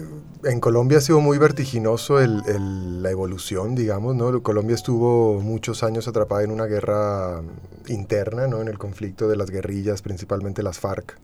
en 0.44 0.60
Colombia 0.60 0.98
ha 0.98 1.00
sido 1.02 1.20
muy 1.20 1.36
vertiginoso 1.36 2.18
la 2.18 3.10
evolución, 3.10 3.74
digamos, 3.74 4.16
¿no? 4.16 4.42
Colombia 4.42 4.74
estuvo 4.74 5.38
muchos 5.40 5.82
años 5.82 6.08
atrapada 6.08 6.44
en 6.44 6.50
una 6.50 6.64
guerra 6.64 7.42
interna, 7.88 8.46
¿no? 8.46 8.62
En 8.62 8.68
el 8.68 8.78
conflicto 8.78 9.28
de 9.28 9.36
las 9.36 9.50
guerrillas, 9.50 10.00
principalmente 10.00 10.62
las 10.62 10.78
FARC, 10.78 11.18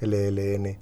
el 0.00 0.14
ELN. 0.14 0.78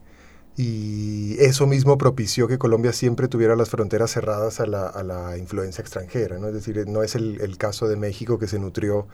Y 0.57 1.37
eso 1.39 1.67
mismo 1.67 1.99
propició 1.99 2.49
que 2.49 2.59
Colombia 2.59 2.93
siempre 2.93 3.29
tuviera 3.29 3.57
las 3.57 3.69
fronteras 3.69 4.11
cerradas 4.11 4.59
a 4.61 4.67
la, 4.67 4.87
a 4.87 5.03
la 5.03 5.37
influencia 5.37 5.83
extranjera, 5.83 6.39
¿no? 6.39 6.49
Es 6.49 6.55
decir, 6.55 6.83
no 6.89 7.03
es 7.03 7.15
el, 7.15 7.41
el 7.43 7.59
caso 7.59 7.89
de 7.89 7.97
México 7.97 8.39
que 8.39 8.47
se 8.49 8.59
nutrió 8.59 9.07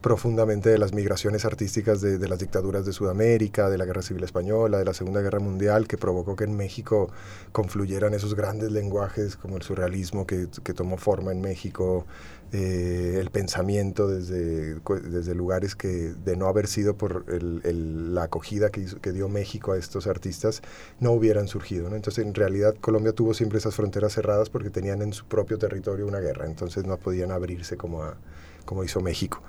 profundamente 0.00 0.70
de 0.70 0.78
las 0.78 0.92
migraciones 0.92 1.44
artísticas 1.44 2.00
de, 2.00 2.28
las 2.28 2.38
dictaduras 2.38 2.86
de 2.86 2.92
Sudamérica, 2.92 3.68
de 3.68 3.78
la 3.78 3.84
Guerra 3.84 4.02
Civil 4.02 4.24
Española, 4.24 4.78
de 4.78 4.84
la 4.84 4.94
Segunda 4.94 5.20
Guerra 5.20 5.40
Mundial, 5.40 5.86
que 5.88 5.98
provocó 5.98 6.36
que 6.36 6.44
en 6.44 6.56
México 6.56 7.10
confluyeran 7.52 8.14
esos 8.14 8.34
grandes 8.34 8.70
lenguajes 8.72 9.36
como 9.36 9.56
el 9.56 9.62
surrealismo 9.62 10.26
que, 10.26 10.48
que 10.62 10.72
tomó 10.72 10.96
forma 10.96 11.32
en 11.32 11.40
México, 11.40 12.06
eh, 12.52 13.18
el 13.20 13.30
pensamiento 13.30 14.08
desde, 14.08 14.76
desde 14.76 15.34
lugares 15.34 15.74
que 15.74 15.88
de 15.88 16.36
no 16.36 16.46
haber 16.46 16.66
sido 16.66 16.96
por 16.96 17.26
el, 17.28 18.14
la 18.14 18.24
acogida 18.24 18.70
que, 18.70 18.86
que 19.02 19.12
dio 19.12 19.28
México 19.28 19.72
a 19.72 19.78
estos 19.78 20.06
artistas, 20.06 20.62
no 21.00 21.12
hubieran 21.12 21.48
surgido. 21.48 21.94
Entonces, 21.94 22.24
en 22.24 22.34
realidad, 22.34 22.74
Colombia 22.80 23.12
tuvo 23.12 23.34
siempre 23.34 23.58
esas 23.58 23.74
fronteras 23.74 24.14
cerradas 24.14 24.48
porque 24.48 24.70
tenían 24.70 25.02
en 25.02 25.12
su 25.12 25.26
propio 25.26 25.58
territorio 25.58 26.06
una 26.06 26.20
guerra, 26.20 26.46
entonces 26.46 26.86
no 26.86 26.96
podían 26.96 27.32
abrirse 27.32 27.76
como 27.76 28.02
a 28.04 28.16
como 28.68 28.84
hizo 28.84 29.00
México. 29.00 29.40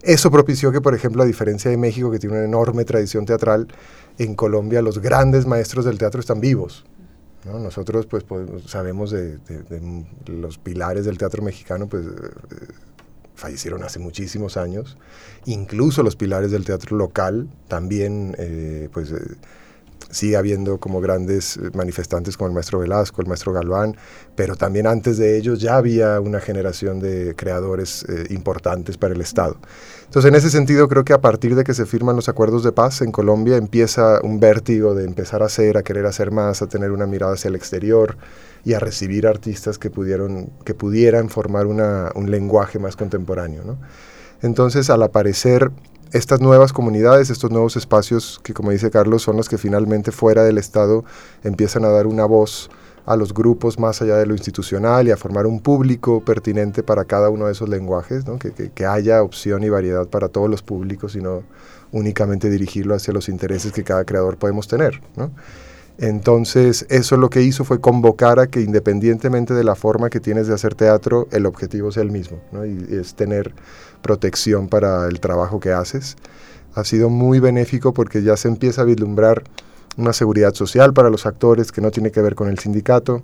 Eso 0.00 0.30
propició 0.30 0.72
que, 0.72 0.80
por 0.80 0.94
ejemplo, 0.94 1.22
a 1.22 1.26
diferencia 1.26 1.70
de 1.70 1.76
México, 1.76 2.10
que 2.10 2.18
tiene 2.18 2.36
una 2.36 2.44
enorme 2.46 2.86
tradición 2.86 3.26
teatral, 3.26 3.68
en 4.16 4.34
Colombia 4.34 4.80
los 4.80 4.98
grandes 4.98 5.44
maestros 5.46 5.84
del 5.84 5.98
teatro 5.98 6.20
están 6.20 6.40
vivos. 6.40 6.86
¿no? 7.44 7.58
Nosotros 7.58 8.06
pues, 8.06 8.24
pues 8.24 8.48
sabemos 8.66 9.10
de, 9.10 9.38
los 10.24 10.56
pilares 10.56 11.04
del 11.04 11.18
teatro 11.18 11.42
mexicano, 11.42 11.86
pues 11.86 12.06
eh, 12.06 12.10
fallecieron 13.34 13.84
hace 13.84 13.98
muchísimos 13.98 14.56
años. 14.56 14.96
Incluso 15.44 16.02
los 16.02 16.16
pilares 16.16 16.50
del 16.50 16.64
teatro 16.64 16.96
local 16.96 17.50
también 17.68 18.34
eh, 18.38 18.88
pues, 18.90 19.12
eh, 19.12 19.18
sigue 20.12 20.36
habiendo 20.36 20.78
como 20.78 21.00
grandes 21.00 21.58
manifestantes 21.74 22.36
como 22.36 22.48
el 22.48 22.54
maestro 22.54 22.78
Velasco, 22.78 23.20
el 23.20 23.26
maestro 23.26 23.52
Galván, 23.52 23.96
pero 24.36 24.54
también 24.54 24.86
antes 24.86 25.18
de 25.18 25.36
ellos 25.36 25.60
ya 25.60 25.76
había 25.76 26.20
una 26.20 26.38
generación 26.38 27.00
de 27.00 27.34
creadores 27.34 28.04
eh, 28.08 28.26
importantes 28.30 28.96
para 28.98 29.14
el 29.14 29.20
Estado. 29.20 29.56
Entonces, 30.04 30.28
en 30.28 30.34
ese 30.34 30.50
sentido, 30.50 30.88
creo 30.88 31.04
que 31.04 31.14
a 31.14 31.20
partir 31.20 31.56
de 31.56 31.64
que 31.64 31.72
se 31.72 31.86
firman 31.86 32.14
los 32.14 32.28
acuerdos 32.28 32.62
de 32.62 32.72
paz 32.72 33.00
en 33.00 33.10
Colombia 33.10 33.56
empieza 33.56 34.20
un 34.22 34.38
vértigo 34.38 34.94
de 34.94 35.04
empezar 35.04 35.42
a 35.42 35.46
hacer, 35.46 35.78
a 35.78 35.82
querer 35.82 36.04
hacer 36.04 36.30
más, 36.30 36.60
a 36.60 36.66
tener 36.66 36.90
una 36.90 37.06
mirada 37.06 37.32
hacia 37.32 37.48
el 37.48 37.56
exterior 37.56 38.18
y 38.64 38.74
a 38.74 38.78
recibir 38.78 39.26
artistas 39.26 39.78
que, 39.78 39.90
pudieron, 39.90 40.50
que 40.64 40.74
pudieran 40.74 41.30
formar 41.30 41.66
un 41.66 42.30
lenguaje 42.30 42.78
más 42.78 42.94
contemporáneo. 42.94 43.78
Entonces, 44.42 44.90
al 44.90 45.02
aparecer 45.02 45.70
estas 46.12 46.40
nuevas 46.40 46.72
comunidades, 46.72 47.30
estos 47.30 47.50
nuevos 47.50 47.76
espacios 47.76 48.38
que, 48.42 48.52
como 48.52 48.70
dice 48.70 48.90
Carlos, 48.90 49.22
son 49.22 49.36
los 49.36 49.48
que 49.48 49.56
finalmente 49.56 50.12
fuera 50.12 50.44
del 50.44 50.58
Estado 50.58 51.04
empiezan 51.42 51.84
a 51.84 51.88
dar 51.88 52.06
una 52.06 52.26
voz 52.26 52.70
a 53.06 53.16
los 53.16 53.34
grupos 53.34 53.78
más 53.78 54.00
allá 54.02 54.16
de 54.16 54.26
lo 54.26 54.34
institucional 54.34 55.08
y 55.08 55.10
a 55.10 55.16
formar 55.16 55.46
un 55.46 55.60
público 55.60 56.22
pertinente 56.24 56.82
para 56.82 57.04
cada 57.04 57.30
uno 57.30 57.46
de 57.46 57.52
esos 57.52 57.68
lenguajes, 57.68 58.24
que, 58.74 58.86
haya 58.86 59.22
opción 59.22 59.64
y 59.64 59.70
variedad 59.70 60.06
para 60.06 60.28
todos 60.28 60.48
los 60.48 60.62
públicos 60.62 61.16
y 61.16 61.20
no 61.20 61.42
únicamente 61.90 62.48
dirigirlo 62.48 62.94
hacia 62.94 63.12
los 63.12 63.28
intereses 63.28 63.72
que 63.72 63.82
cada 63.82 64.04
creador 64.04 64.36
podemos 64.36 64.68
tener. 64.68 65.00
Entonces, 65.98 66.86
eso 66.88 67.16
lo 67.16 67.30
que 67.30 67.42
hizo 67.42 67.64
fue 67.64 67.80
convocar 67.80 68.40
a 68.40 68.46
que 68.46 68.60
independientemente 68.60 69.54
de 69.54 69.64
la 69.64 69.74
forma 69.74 70.10
que 70.10 70.20
tienes 70.20 70.48
de 70.48 70.54
hacer 70.54 70.74
teatro, 70.74 71.28
el 71.32 71.46
objetivo 71.46 71.92
sea 71.92 72.02
el 72.02 72.10
mismo, 72.10 72.40
y 72.64 72.96
es 72.96 73.14
tener 73.14 73.54
protección 74.00 74.68
para 74.68 75.06
el 75.06 75.20
trabajo 75.20 75.60
que 75.60 75.72
haces. 75.72 76.16
Ha 76.74 76.84
sido 76.84 77.10
muy 77.10 77.38
benéfico 77.38 77.92
porque 77.92 78.22
ya 78.22 78.36
se 78.36 78.48
empieza 78.48 78.82
a 78.82 78.84
vislumbrar 78.84 79.44
una 79.96 80.12
seguridad 80.12 80.54
social 80.54 80.94
para 80.94 81.10
los 81.10 81.26
actores 81.26 81.70
que 81.70 81.82
no 81.82 81.90
tiene 81.90 82.10
que 82.10 82.22
ver 82.22 82.34
con 82.34 82.48
el 82.48 82.58
sindicato, 82.58 83.22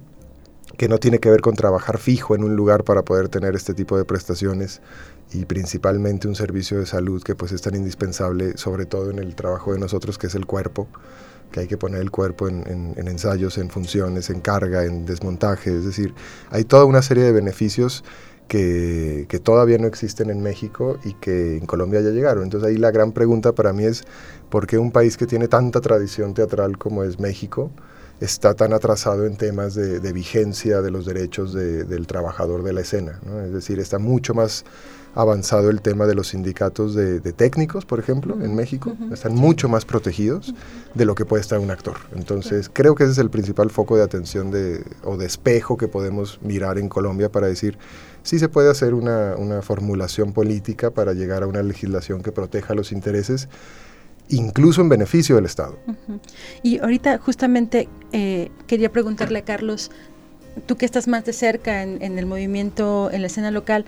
que 0.76 0.88
no 0.88 0.98
tiene 0.98 1.18
que 1.18 1.30
ver 1.30 1.40
con 1.40 1.54
trabajar 1.54 1.98
fijo 1.98 2.34
en 2.34 2.44
un 2.44 2.54
lugar 2.54 2.84
para 2.84 3.02
poder 3.02 3.28
tener 3.28 3.54
este 3.56 3.72
tipo 3.72 3.96
de 3.96 4.04
prestaciones 4.04 4.82
y 5.32 5.46
principalmente 5.46 6.28
un 6.28 6.34
servicio 6.34 6.78
de 6.78 6.86
salud 6.86 7.22
que 7.22 7.34
pues 7.34 7.52
es 7.52 7.62
tan 7.62 7.74
indispensable, 7.74 8.56
sobre 8.56 8.84
todo 8.84 9.10
en 9.10 9.18
el 9.18 9.34
trabajo 9.34 9.72
de 9.72 9.78
nosotros 9.78 10.18
que 10.18 10.26
es 10.26 10.34
el 10.34 10.46
cuerpo, 10.46 10.86
que 11.50 11.60
hay 11.60 11.66
que 11.66 11.76
poner 11.76 12.00
el 12.00 12.10
cuerpo 12.10 12.48
en, 12.48 12.66
en, 12.66 12.94
en 12.96 13.08
ensayos, 13.08 13.58
en 13.58 13.70
funciones, 13.70 14.30
en 14.30 14.40
carga, 14.40 14.84
en 14.84 15.06
desmontaje, 15.06 15.76
es 15.76 15.84
decir, 15.84 16.14
hay 16.50 16.64
toda 16.64 16.84
una 16.84 17.02
serie 17.02 17.24
de 17.24 17.32
beneficios 17.32 18.04
que, 18.48 19.26
que, 19.28 19.38
todavía 19.38 19.78
no 19.78 19.86
existen 19.86 20.30
en 20.30 20.42
México 20.42 20.98
y 21.04 21.12
que 21.14 21.58
en 21.58 21.66
Colombia 21.66 22.00
ya 22.00 22.10
llegaron. 22.10 22.44
Entonces 22.44 22.68
ahí 22.68 22.76
la 22.76 22.90
gran 22.90 23.12
pregunta 23.12 23.52
para 23.52 23.72
mí 23.72 23.84
es, 23.84 24.04
¿por 24.48 24.66
qué 24.66 24.78
un 24.78 24.90
país 24.90 25.16
que 25.16 25.26
tiene 25.26 25.48
tanta 25.48 25.80
tradición 25.80 26.34
teatral 26.34 26.78
como 26.78 27.04
es 27.04 27.20
México 27.20 27.70
está 28.20 28.54
tan 28.54 28.72
atrasado 28.72 29.26
en 29.26 29.36
temas 29.36 29.74
de, 29.74 30.12
vigencia 30.12 30.80
de 30.80 30.90
los 30.90 31.06
derechos 31.06 31.52
de, 31.52 31.84
del 31.84 32.06
trabajador 32.06 32.64
de 32.64 32.72
la 32.72 32.80
escena? 32.80 33.20
Es 33.44 33.52
decir, 33.52 33.78
está 33.78 33.98
mucho 33.98 34.34
más 34.34 34.64
avanzado 35.14 35.70
el 35.70 35.80
tema 35.80 36.06
de 36.06 36.14
los 36.14 36.28
sindicatos 36.28 36.94
de, 36.94 37.20
de 37.20 37.32
técnicos, 37.32 37.84
por 37.84 37.98
ejemplo, 37.98 38.36
en 38.42 38.54
México. 38.54 38.94
Uh 38.98 39.04
-huh. 39.04 39.14
Están 39.14 39.34
mucho 39.34 39.68
más 39.68 39.84
protegidos 39.84 40.54
de 40.94 41.04
lo 41.04 41.14
que 41.14 41.24
puede 41.24 41.40
estar 41.40 41.58
un 41.58 41.70
actor. 41.70 41.96
Entonces, 42.14 42.70
creo 42.72 42.94
que 42.94 43.04
ese 43.04 43.12
es 43.12 43.18
el 43.18 43.30
principal 43.30 43.70
foco 43.70 43.96
de 43.96 44.02
atención 44.02 44.50
de, 44.50 44.84
o 45.02 45.16
de 45.16 45.26
espejo 45.26 45.76
que 45.76 45.88
podemos 45.88 46.38
mirar 46.42 46.78
en 46.78 46.88
Colombia 46.88 47.30
para 47.30 47.46
decir, 47.46 47.78
sí 48.22 48.38
se 48.38 48.48
puede 48.48 48.70
hacer 48.70 48.94
una, 48.94 49.34
una 49.36 49.62
formulación 49.62 50.32
política 50.32 50.90
para 50.90 51.12
llegar 51.14 51.42
a 51.42 51.46
una 51.46 51.62
legislación 51.62 52.22
que 52.22 52.32
proteja 52.32 52.74
los 52.74 52.92
intereses 52.92 53.48
incluso 54.30 54.82
en 54.82 54.90
beneficio 54.90 55.36
del 55.36 55.46
Estado. 55.46 55.78
Uh 55.86 55.92
-huh. 55.92 56.20
Y 56.62 56.78
ahorita 56.80 57.18
justamente 57.18 57.88
eh, 58.12 58.50
quería 58.66 58.92
preguntarle 58.92 59.38
a 59.38 59.42
Carlos, 59.42 59.90
tú 60.66 60.76
que 60.76 60.84
estás 60.84 61.08
más 61.08 61.24
de 61.24 61.32
cerca 61.32 61.82
en, 61.82 62.02
en 62.02 62.18
el 62.18 62.26
movimiento, 62.26 63.10
en 63.10 63.22
la 63.22 63.28
escena 63.28 63.50
local, 63.50 63.86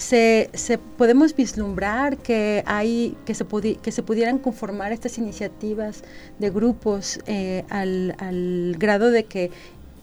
se, 0.00 0.48
se, 0.54 0.78
podemos 0.78 1.36
vislumbrar 1.36 2.16
que 2.16 2.62
hay 2.66 3.16
que 3.26 3.34
se, 3.34 3.44
que 3.82 3.92
se 3.92 4.02
pudieran 4.02 4.38
conformar 4.38 4.92
estas 4.92 5.18
iniciativas 5.18 6.02
de 6.38 6.48
grupos 6.48 7.20
eh, 7.26 7.64
al, 7.68 8.76
grado 8.78 9.10
de 9.10 9.24
que 9.24 9.50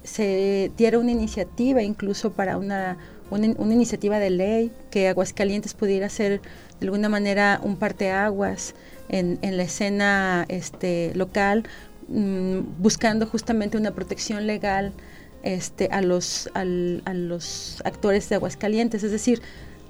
se 0.03 0.71
diera 0.77 0.99
una 0.99 1.11
iniciativa 1.11 1.81
incluso 1.81 2.31
para 2.31 2.57
una, 2.57 2.97
una, 3.31 3.47
una, 3.57 3.73
iniciativa 3.73 4.19
de 4.19 4.29
ley 4.29 4.71
que 4.91 5.07
Aguascalientes 5.07 5.73
pudiera 5.73 6.09
ser 6.09 6.41
de 6.79 6.85
alguna 6.85 7.09
manera 7.09 7.59
un 7.63 7.75
parteaguas 7.75 8.75
en, 9.09 9.39
en 9.41 9.57
la 9.57 9.63
escena 9.63 10.45
este, 10.47 11.11
local 11.15 11.63
mmm, 12.07 12.59
buscando 12.77 13.25
justamente 13.25 13.77
una 13.77 13.95
protección 13.95 14.45
legal 14.45 14.93
este, 15.41 15.89
a, 15.91 16.01
los, 16.01 16.51
al, 16.53 17.01
a 17.05 17.15
los 17.15 17.81
actores 17.83 18.29
de 18.29 18.35
Aguascalientes. 18.35 19.03
Es 19.03 19.11
decir 19.11 19.41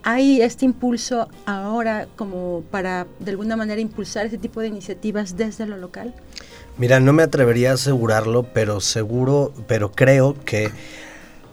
hay 0.03 0.41
este 0.41 0.65
impulso 0.65 1.27
ahora 1.45 2.07
como 2.15 2.63
para 2.71 3.07
de 3.19 3.31
alguna 3.31 3.55
manera 3.55 3.81
impulsar 3.81 4.25
ese 4.25 4.37
tipo 4.37 4.61
de 4.61 4.67
iniciativas 4.67 5.37
desde 5.37 5.65
lo 5.65 5.77
local? 5.77 6.13
Mira, 6.77 6.99
no 6.99 7.11
me 7.13 7.23
atrevería 7.23 7.71
a 7.71 7.73
asegurarlo, 7.73 8.43
pero 8.43 8.79
seguro, 8.81 9.53
pero 9.67 9.91
creo 9.91 10.35
que 10.45 10.69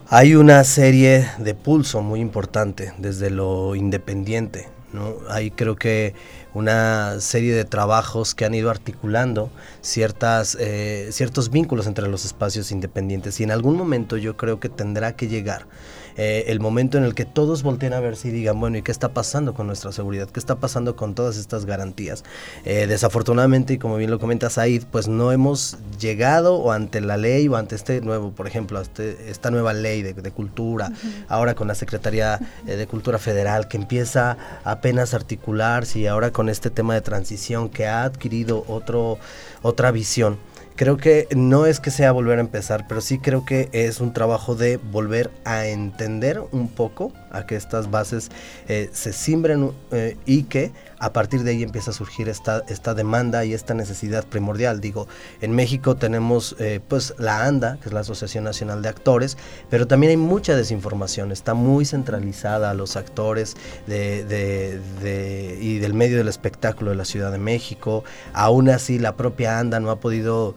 hay 0.07 0.35
una 0.35 0.63
serie 0.63 1.27
de 1.39 1.55
pulso 1.55 2.01
muy 2.01 2.19
importante 2.19 2.93
desde 2.99 3.31
lo 3.31 3.75
independiente. 3.75 4.69
¿no? 4.93 5.15
Hay 5.29 5.49
creo 5.49 5.75
que 5.75 6.13
una 6.53 7.19
serie 7.19 7.53
de 7.53 7.65
trabajos 7.65 8.35
que 8.35 8.45
han 8.45 8.53
ido 8.53 8.69
articulando 8.69 9.49
ciertas, 9.81 10.55
eh, 10.59 11.09
ciertos 11.11 11.49
vínculos 11.49 11.87
entre 11.87 12.07
los 12.07 12.23
espacios 12.23 12.71
independientes 12.71 13.39
y 13.39 13.43
en 13.43 13.51
algún 13.51 13.75
momento 13.75 14.15
yo 14.15 14.37
creo 14.37 14.59
que 14.59 14.69
tendrá 14.69 15.15
que 15.15 15.27
llegar 15.27 15.65
eh, 16.17 16.45
el 16.47 16.59
momento 16.59 16.97
en 16.97 17.03
el 17.03 17.13
que 17.13 17.25
todos 17.25 17.63
volteen 17.63 17.93
a 17.93 17.99
verse 17.99 18.29
y 18.29 18.31
digan, 18.31 18.59
bueno, 18.59 18.77
¿y 18.77 18.81
qué 18.81 18.91
está 18.91 19.09
pasando 19.09 19.53
con 19.53 19.67
nuestra 19.67 19.91
seguridad? 19.91 20.29
¿Qué 20.29 20.39
está 20.39 20.55
pasando 20.55 20.95
con 20.95 21.15
todas 21.15 21.37
estas 21.37 21.65
garantías? 21.65 22.23
Eh, 22.63 22.87
desafortunadamente, 22.87 23.73
y 23.73 23.77
como 23.77 23.97
bien 23.97 24.11
lo 24.11 24.19
comenta 24.19 24.49
Said, 24.49 24.83
pues 24.91 25.07
no 25.07 25.31
hemos 25.31 25.77
llegado 25.99 26.55
o 26.55 26.71
ante 26.71 27.01
la 27.01 27.17
ley 27.17 27.47
o 27.47 27.55
ante 27.55 27.75
este 27.75 28.01
nuevo, 28.01 28.31
por 28.31 28.47
ejemplo, 28.47 28.79
este, 28.79 29.29
esta 29.29 29.51
nueva 29.51 29.73
ley 29.73 30.01
de, 30.01 30.13
de 30.13 30.31
cultura, 30.31 30.89
uh 30.89 30.91
-huh. 30.91 31.25
ahora 31.27 31.55
con 31.55 31.67
la 31.67 31.75
Secretaría 31.75 32.39
eh, 32.67 32.75
de 32.75 32.87
Cultura 32.87 33.17
Federal 33.17 33.67
que 33.67 33.77
empieza 33.77 34.37
apenas 34.63 35.13
a 35.13 35.17
articularse 35.17 35.99
y 35.99 36.07
ahora 36.07 36.31
con 36.31 36.49
este 36.49 36.69
tema 36.69 36.93
de 36.93 37.01
transición 37.01 37.69
que 37.69 37.87
ha 37.87 38.03
adquirido 38.03 38.63
otro, 38.67 39.17
otra 39.61 39.91
visión 39.91 40.37
creo 40.75 40.97
que 40.97 41.27
no 41.35 41.65
es 41.65 41.79
que 41.79 41.91
sea 41.91 42.11
volver 42.11 42.37
a 42.37 42.41
empezar, 42.41 42.85
pero 42.87 43.01
sí 43.01 43.19
creo 43.19 43.45
que 43.45 43.69
es 43.71 44.01
un 44.01 44.13
trabajo 44.13 44.55
de 44.55 44.77
volver 44.77 45.31
a 45.45 45.67
entender 45.67 46.41
un 46.51 46.67
poco 46.67 47.13
a 47.31 47.45
que 47.45 47.55
estas 47.55 47.91
bases 47.91 48.29
eh, 48.67 48.89
se 48.93 49.13
simbren 49.13 49.71
eh, 49.91 50.17
y 50.25 50.43
que 50.43 50.71
a 50.99 51.11
partir 51.11 51.43
de 51.43 51.51
ahí 51.51 51.63
empieza 51.63 51.91
a 51.91 51.93
surgir 51.93 52.29
esta, 52.29 52.63
esta 52.69 52.93
demanda 52.93 53.43
y 53.45 53.53
esta 53.53 53.73
necesidad 53.73 54.25
primordial. 54.25 54.79
Digo, 54.79 55.07
en 55.41 55.51
México 55.53 55.95
tenemos 55.95 56.55
eh, 56.59 56.79
pues 56.87 57.13
la 57.17 57.45
ANDA, 57.45 57.77
que 57.81 57.89
es 57.89 57.93
la 57.93 57.99
Asociación 57.99 58.43
Nacional 58.43 58.81
de 58.81 58.89
Actores, 58.89 59.37
pero 59.69 59.87
también 59.87 60.11
hay 60.11 60.17
mucha 60.17 60.55
desinformación, 60.55 61.31
está 61.31 61.53
muy 61.53 61.85
centralizada 61.85 62.71
a 62.71 62.73
los 62.73 62.95
actores 62.95 63.55
de, 63.87 64.79
y 65.61 65.77
del 65.79 65.93
medio 65.93 66.17
del 66.17 66.27
espectáculo 66.27 66.91
de 66.91 66.97
la 66.97 67.05
Ciudad 67.05 67.31
de 67.31 67.37
México. 67.37 68.03
Aún 68.33 68.69
así, 68.69 68.97
la 68.97 69.15
propia 69.15 69.59
ANDA 69.59 69.79
no 69.79 69.91
ha 69.91 69.99
podido 69.99 70.55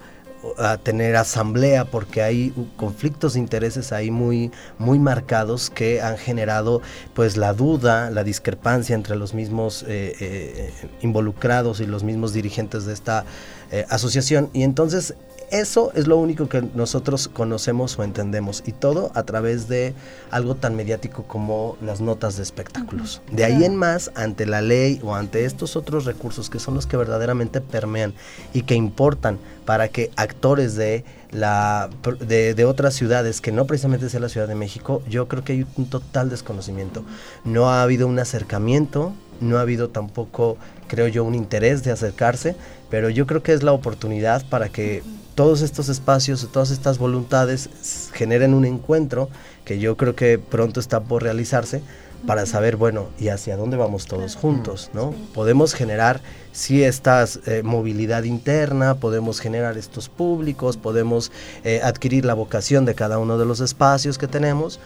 a 0.57 0.77
tener 0.77 1.17
asamblea 1.17 1.85
porque 1.85 2.23
hay 2.23 2.53
conflictos 2.77 3.35
de 3.35 3.41
intereses 3.41 3.93
ahí 3.93 4.11
muy 4.11 4.51
muy 4.79 4.99
marcados 4.99 5.71
que 5.71 6.01
han 6.01 6.17
generado 6.17 6.81
pues 7.15 7.37
la 7.37 7.53
duda 7.53 8.11
la 8.11 8.25
discrepancia 8.25 8.95
entre 8.95 9.17
los 9.17 9.35
mismos 9.35 9.85
eh, 9.89 10.15
eh, 10.21 10.73
involucrados 11.01 11.81
y 11.81 11.87
los 11.87 12.05
mismos 12.05 12.33
dirigentes 12.33 12.85
de 12.87 12.93
esta 12.93 13.25
eh, 13.71 13.85
asociación. 13.91 14.51
Y 14.53 14.63
entonces 14.63 15.15
eso 15.51 15.93
es 15.95 16.07
lo 16.07 16.17
único 16.19 16.49
que 16.49 16.63
nosotros 16.75 17.29
conocemos 17.29 17.99
o 17.99 18.05
entendemos 18.05 18.63
y 18.67 18.73
todo 18.73 19.11
a 19.15 19.23
través 19.23 19.69
de 19.69 19.95
algo 20.31 20.55
tan 20.55 20.77
mediático 20.77 21.25
como 21.25 21.77
las 21.81 22.01
notas 22.01 22.37
de 22.37 22.43
espectáculos. 22.43 23.23
De 23.31 23.45
ahí 23.45 23.65
en 23.65 23.77
más, 23.77 24.11
ante 24.15 24.47
la 24.47 24.61
ley 24.61 25.01
o 25.03 25.15
ante 25.15 25.45
estos 25.45 25.77
otros 25.77 26.05
recursos 26.05 26.51
que 26.51 26.59
son 26.59 26.75
los 26.75 26.87
que 26.87 26.97
verdaderamente 26.97 27.61
permean 27.61 28.15
y 28.53 28.63
que 28.63 28.75
importan 28.75 29.39
para 29.65 29.89
que 29.89 30.11
actores 30.17 30.75
de 30.75 31.05
la 31.31 31.91
de, 32.21 32.55
de, 32.55 32.65
otras 32.65 32.95
ciudades 32.95 33.41
que 33.41 33.53
no 33.53 33.67
precisamente 33.67 34.09
sea 34.09 34.21
la 34.21 34.31
Ciudad 34.31 34.49
de 34.49 34.55
México, 34.55 35.03
yo 35.09 35.29
creo 35.29 35.45
que 35.45 35.53
hay 35.53 35.67
un 35.77 35.91
total 35.91 36.31
desconocimiento. 36.31 37.05
No 37.45 37.69
ha 37.69 37.83
habido 37.83 38.07
un 38.07 38.19
acercamiento, 38.19 39.13
no 39.41 39.59
ha 39.59 39.63
habido 39.63 39.89
tampoco, 39.89 40.57
creo 40.87 41.09
yo, 41.09 41.25
un 41.25 41.35
interés 41.35 41.83
de 41.85 41.91
acercarse, 41.91 42.57
pero 42.91 43.11
yo 43.11 43.27
creo 43.27 43.43
que 43.43 43.53
es 43.53 43.63
la 43.63 43.73
oportunidad 43.73 44.45
para 44.49 44.69
que 44.71 45.03
todos 45.39 45.63
estos 45.63 45.89
espacios, 45.89 46.49
todas 46.51 46.73
estas 46.73 46.99
voluntades 46.99 47.71
generen 48.13 48.55
un 48.55 48.65
encuentro 48.65 49.29
que 49.65 49.79
yo 49.79 49.97
creo 49.97 50.17
que 50.17 50.37
pronto 50.37 50.81
está 50.81 51.05
por 51.05 51.23
realizarse 51.23 51.81
para 52.27 52.45
saber, 52.45 52.75
bueno, 52.75 53.11
y 53.21 53.29
hacia 53.29 53.57
dónde 53.57 53.77
vamos 53.77 54.07
todos 54.07 54.35
juntos, 54.35 54.91
¿no? 54.95 55.15
Podemos 55.35 55.75
generar, 55.75 56.21
sí, 56.51 56.83
esta 56.83 57.25
eh, 57.47 57.63
movilidad 57.63 58.25
interna, 58.25 58.97
podemos 58.97 59.39
generar 59.39 59.79
estos 59.79 60.09
públicos, 60.09 60.77
podemos 60.77 61.31
eh, 61.63 61.83
adquirir 61.85 62.25
la 62.25 62.35
vocación 62.35 62.85
de 62.85 62.97
cada 62.97 63.21
uno 63.21 63.39
de 63.39 63.47
los 63.47 63.61
espacios 63.61 64.19
que 64.19 64.27
tenemos, 64.27 64.81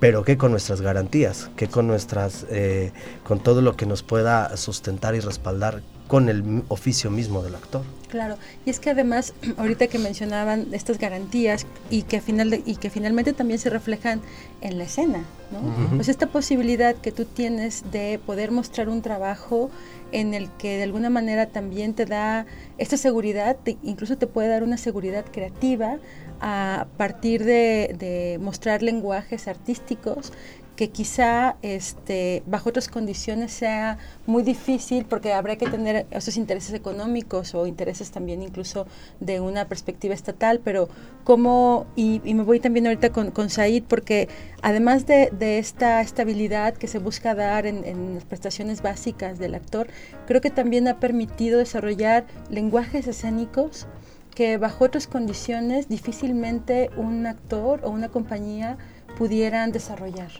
pero 0.00 0.24
¿qué 0.24 0.36
con 0.36 0.50
nuestras 0.50 0.80
garantías? 0.80 1.48
¿Qué 1.54 1.68
con 1.68 1.86
nuestras, 1.86 2.44
eh, 2.50 2.90
con 3.22 3.38
todo 3.38 3.62
lo 3.62 3.76
que 3.76 3.86
nos 3.86 4.02
pueda 4.02 4.56
sustentar 4.56 5.14
y 5.14 5.20
respaldar 5.20 5.80
con 6.12 6.28
el 6.28 6.62
oficio 6.68 7.10
mismo 7.10 7.42
del 7.42 7.54
actor. 7.54 7.80
Claro, 8.10 8.36
y 8.66 8.70
es 8.70 8.80
que 8.80 8.90
además, 8.90 9.32
ahorita 9.56 9.86
que 9.86 9.98
mencionaban 9.98 10.66
estas 10.72 10.98
garantías 10.98 11.66
y 11.88 12.02
que, 12.02 12.20
final 12.20 12.62
y 12.66 12.76
que 12.76 12.90
finalmente 12.90 13.32
también 13.32 13.58
se 13.58 13.70
reflejan 13.70 14.20
en 14.60 14.76
la 14.76 14.84
escena, 14.84 15.24
¿no? 15.50 15.96
Pues 15.96 16.10
esta 16.10 16.26
posibilidad 16.26 16.94
que 16.96 17.12
tú 17.12 17.24
tienes 17.24 17.90
de 17.92 18.20
poder 18.26 18.50
mostrar 18.50 18.90
un 18.90 19.00
trabajo 19.00 19.70
en 20.12 20.34
el 20.34 20.50
que 20.50 20.76
de 20.76 20.82
alguna 20.82 21.08
manera 21.08 21.46
también 21.46 21.94
te 21.94 22.04
da 22.04 22.44
esta 22.76 22.98
seguridad, 22.98 23.56
incluso 23.82 24.18
te 24.18 24.26
puede 24.26 24.48
dar 24.48 24.64
una 24.64 24.76
seguridad 24.76 25.24
creativa 25.32 25.96
a 26.42 26.88
partir 26.98 27.42
de, 27.44 27.96
de 27.98 28.38
mostrar 28.38 28.82
lenguajes 28.82 29.48
artísticos 29.48 30.30
que 30.76 30.90
quizá 30.90 31.56
este, 31.62 32.42
bajo 32.46 32.70
otras 32.70 32.88
condiciones 32.88 33.52
sea 33.52 33.98
muy 34.26 34.42
difícil 34.42 35.04
porque 35.04 35.32
habrá 35.32 35.56
que 35.56 35.66
tener 35.66 36.06
esos 36.10 36.36
intereses 36.36 36.72
económicos 36.72 37.54
o 37.54 37.66
intereses 37.66 38.10
también 38.10 38.42
incluso 38.42 38.86
de 39.20 39.40
una 39.40 39.68
perspectiva 39.68 40.14
estatal, 40.14 40.60
pero 40.64 40.88
como, 41.24 41.86
y, 41.94 42.20
me 42.24 42.42
voy 42.42 42.58
también 42.58 42.86
ahorita 42.86 43.10
con, 43.10 43.30
con 43.30 43.50
Said, 43.50 43.84
porque 43.84 44.28
además 44.62 45.06
de, 45.06 45.30
esta 45.58 46.00
estabilidad 46.00 46.74
que 46.74 46.86
se 46.86 46.98
busca 46.98 47.34
dar 47.34 47.66
en, 47.66 47.84
en, 47.84 48.14
las 48.14 48.24
prestaciones 48.24 48.80
básicas 48.80 49.38
del 49.38 49.54
actor, 49.54 49.88
creo 50.26 50.40
que 50.40 50.50
también 50.50 50.88
ha 50.88 50.98
permitido 50.98 51.58
desarrollar 51.58 52.24
lenguajes 52.50 53.06
escénicos 53.06 53.86
que 54.34 54.56
bajo 54.56 54.86
otras 54.86 55.06
condiciones 55.06 55.88
difícilmente 55.88 56.90
un 56.96 57.26
actor 57.26 57.80
o 57.84 57.90
una 57.90 58.08
compañía 58.08 58.78
pudieran 59.18 59.72
desarrollar. 59.72 60.30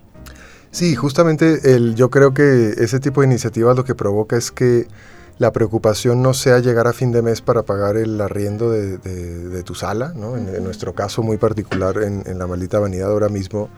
Sí, 0.72 0.96
justamente 0.96 1.74
el, 1.74 1.94
yo 1.94 2.08
creo 2.08 2.32
que 2.32 2.70
ese 2.78 2.98
tipo 2.98 3.20
de 3.20 3.26
iniciativas 3.26 3.76
lo 3.76 3.84
que 3.84 3.94
provoca 3.94 4.38
es 4.38 4.50
que 4.50 4.88
la 5.36 5.52
preocupación 5.52 6.22
no 6.22 6.32
sea 6.32 6.60
llegar 6.60 6.86
a 6.86 6.94
fin 6.94 7.12
de 7.12 7.20
mes 7.20 7.42
para 7.42 7.62
pagar 7.62 7.98
el 7.98 8.18
arriendo 8.18 8.70
de, 8.70 9.62
tu 9.64 9.74
sala, 9.74 10.14
¿no? 10.16 10.34
en, 10.34 10.64
nuestro 10.64 10.94
caso 10.94 11.22
muy 11.22 11.36
particular 11.36 11.98
en, 12.02 12.38
la 12.38 12.46
maldita 12.46 12.78
vanidad 12.78 13.10
ahora 13.10 13.28
mismo, 13.28 13.68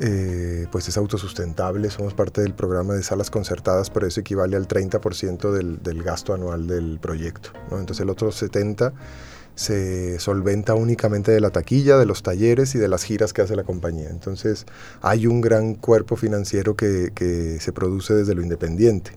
eh, 0.00 0.66
pues 0.70 0.86
es 0.88 0.98
autosustentable, 0.98 1.88
somos 1.88 2.12
parte 2.12 2.42
del 2.42 2.52
programa 2.52 2.92
de 2.92 3.02
salas 3.02 3.30
concertadas, 3.30 3.88
pero 3.88 4.06
eso 4.06 4.20
equivale 4.20 4.56
al 4.56 4.68
30% 4.68 5.50
del, 5.52 5.82
del 5.82 6.02
gasto 6.02 6.34
anual 6.34 6.66
del 6.66 6.98
proyecto. 7.00 7.50
¿no? 7.70 7.78
Entonces 7.78 8.02
el 8.02 8.10
otro 8.10 8.30
70% 8.30 8.92
se 9.56 10.20
solventa 10.20 10.74
únicamente 10.74 11.32
de 11.32 11.40
la 11.40 11.50
taquilla, 11.50 11.96
de 11.96 12.04
los 12.04 12.22
talleres 12.22 12.74
y 12.74 12.78
de 12.78 12.88
las 12.88 13.02
giras 13.02 13.32
que 13.32 13.40
hace 13.40 13.56
la 13.56 13.64
compañía. 13.64 14.10
Entonces 14.10 14.66
hay 15.00 15.26
un 15.26 15.40
gran 15.40 15.74
cuerpo 15.74 16.14
financiero 16.14 16.76
que, 16.76 17.58
se 17.58 17.72
produce 17.72 18.14
desde 18.14 18.34
lo 18.34 18.42
independiente. 18.42 19.12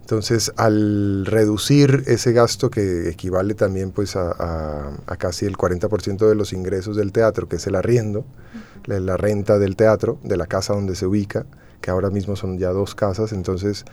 Entonces, 0.00 0.52
al 0.56 1.24
reducir 1.24 2.02
ese 2.06 2.32
gasto 2.32 2.70
que 2.70 3.08
equivale 3.08 3.54
también 3.54 3.90
pues 3.90 4.16
a, 4.16 4.98
casi 5.18 5.46
el 5.46 5.56
40% 5.56 6.28
de 6.28 6.34
los 6.34 6.52
ingresos 6.52 6.96
del 6.96 7.12
teatro, 7.12 7.48
que 7.48 7.56
es 7.56 7.66
el 7.66 7.74
arriendo, 7.74 8.24
la, 8.86 9.16
renta 9.16 9.58
del 9.58 9.76
teatro, 9.76 10.18
de 10.22 10.36
la 10.36 10.46
casa 10.46 10.74
donde 10.74 10.94
se 10.94 11.06
ubica, 11.06 11.46
que 11.80 11.90
ahora 11.90 12.10
mismo 12.10 12.36
son 12.36 12.58
ya 12.58 12.70
dos 12.70 12.94
casas, 12.94 13.32
entonces 13.32 13.84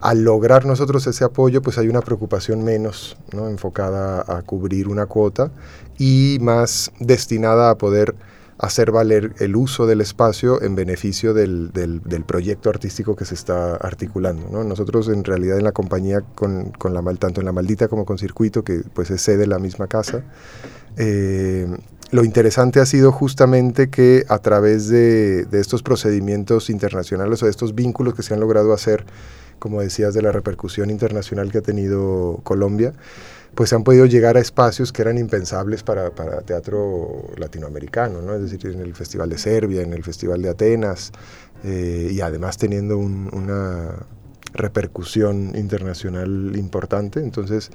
al 0.00 0.22
lograr 0.22 0.64
nosotros 0.64 1.06
ese 1.06 1.24
apoyo, 1.24 1.62
pues 1.62 1.78
hay 1.78 1.88
una 1.88 2.02
preocupación 2.02 2.62
menos 2.62 3.16
¿no? 3.32 3.48
enfocada 3.48 4.24
a 4.28 4.42
cubrir 4.42 4.88
una 4.88 5.06
cuota 5.06 5.50
y 5.98 6.38
más 6.40 6.92
destinada 7.00 7.70
a 7.70 7.78
poder 7.78 8.14
hacer 8.58 8.90
valer 8.90 9.34
el 9.38 9.54
uso 9.54 9.86
del 9.86 10.00
espacio 10.00 10.62
en 10.62 10.74
beneficio 10.74 11.32
del, 11.32 11.70
del, 11.72 12.24
proyecto 12.24 12.70
artístico 12.70 13.14
que 13.14 13.24
se 13.24 13.34
está 13.34 13.76
articulando. 13.76 14.48
¿no? 14.50 14.64
Nosotros 14.64 15.08
en 15.08 15.22
realidad 15.22 15.58
en 15.58 15.64
la 15.64 15.72
compañía, 15.72 16.22
con, 16.34 16.72
con, 16.72 16.92
la, 16.92 17.02
tanto 17.14 17.40
en 17.40 17.46
La 17.46 17.52
Maldita 17.52 17.86
como 17.86 18.04
con 18.04 18.18
Circuito, 18.18 18.64
que 18.64 18.82
pues 18.94 19.10
es 19.10 19.22
sede 19.22 19.38
de 19.38 19.46
la 19.46 19.60
misma 19.60 19.86
casa, 19.86 20.24
eh, 20.96 21.68
lo 22.10 22.24
interesante 22.24 22.80
ha 22.80 22.86
sido 22.86 23.12
justamente 23.12 23.90
que 23.90 24.24
a 24.28 24.38
través 24.38 24.88
de, 24.88 25.44
de 25.44 25.60
estos 25.60 25.82
procedimientos 25.82 26.68
internacionales 26.68 27.42
o 27.42 27.46
de 27.46 27.50
estos 27.50 27.74
vínculos 27.74 28.14
que 28.14 28.22
se 28.22 28.34
han 28.34 28.40
logrado 28.40 28.72
hacer 28.72 29.04
como 29.58 29.80
decías, 29.80 30.14
de 30.14 30.22
la 30.22 30.32
repercusión 30.32 30.90
internacional 30.90 31.50
que 31.50 31.58
ha 31.58 31.62
tenido 31.62 32.40
Colombia, 32.44 32.92
pues 33.54 33.72
han 33.72 33.82
podido 33.82 34.06
llegar 34.06 34.36
a 34.36 34.40
espacios 34.40 34.92
que 34.92 35.02
eran 35.02 35.18
impensables 35.18 35.82
para, 35.82 36.14
para 36.14 36.42
teatro 36.42 37.24
latinoamericano, 37.36 38.22
¿no? 38.22 38.34
es 38.34 38.42
decir, 38.42 38.66
en 38.72 38.80
el 38.80 38.94
Festival 38.94 39.30
de 39.30 39.38
Serbia, 39.38 39.82
en 39.82 39.92
el 39.92 40.04
Festival 40.04 40.42
de 40.42 40.50
Atenas, 40.50 41.12
eh, 41.64 42.10
y 42.12 42.20
además 42.20 42.56
teniendo 42.56 42.98
una 42.98 44.06
repercusión 44.52 45.56
internacional 45.56 46.54
importante. 46.56 47.20
Entonces, 47.20 47.70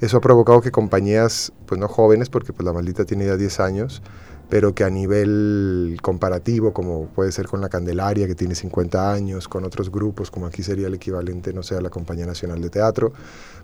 eso 0.00 0.16
ha 0.16 0.20
provocado 0.20 0.60
que 0.60 0.70
compañías, 0.70 1.52
pues 1.66 1.80
no 1.80 1.88
jóvenes, 1.88 2.30
porque 2.30 2.52
pues 2.52 2.64
la 2.64 2.72
maldita 2.72 3.04
tiene 3.04 3.26
ya 3.26 3.36
10 3.36 3.60
años, 3.60 4.02
pero 4.48 4.74
que 4.74 4.84
a 4.84 4.90
nivel 4.90 5.98
comparativo, 6.00 6.72
como 6.72 7.06
puede 7.08 7.32
ser 7.32 7.46
con 7.46 7.60
la 7.60 7.68
Candelaria, 7.68 8.26
que 8.26 8.34
tiene 8.34 8.54
50 8.54 9.12
años, 9.12 9.46
con 9.46 9.64
otros 9.64 9.90
grupos, 9.90 10.30
como 10.30 10.46
aquí 10.46 10.62
sería 10.62 10.86
el 10.86 10.94
equivalente, 10.94 11.52
no 11.52 11.62
sé, 11.62 11.76
a 11.76 11.80
la 11.82 11.90
Compañía 11.90 12.24
Nacional 12.24 12.62
de 12.62 12.70
Teatro, 12.70 13.12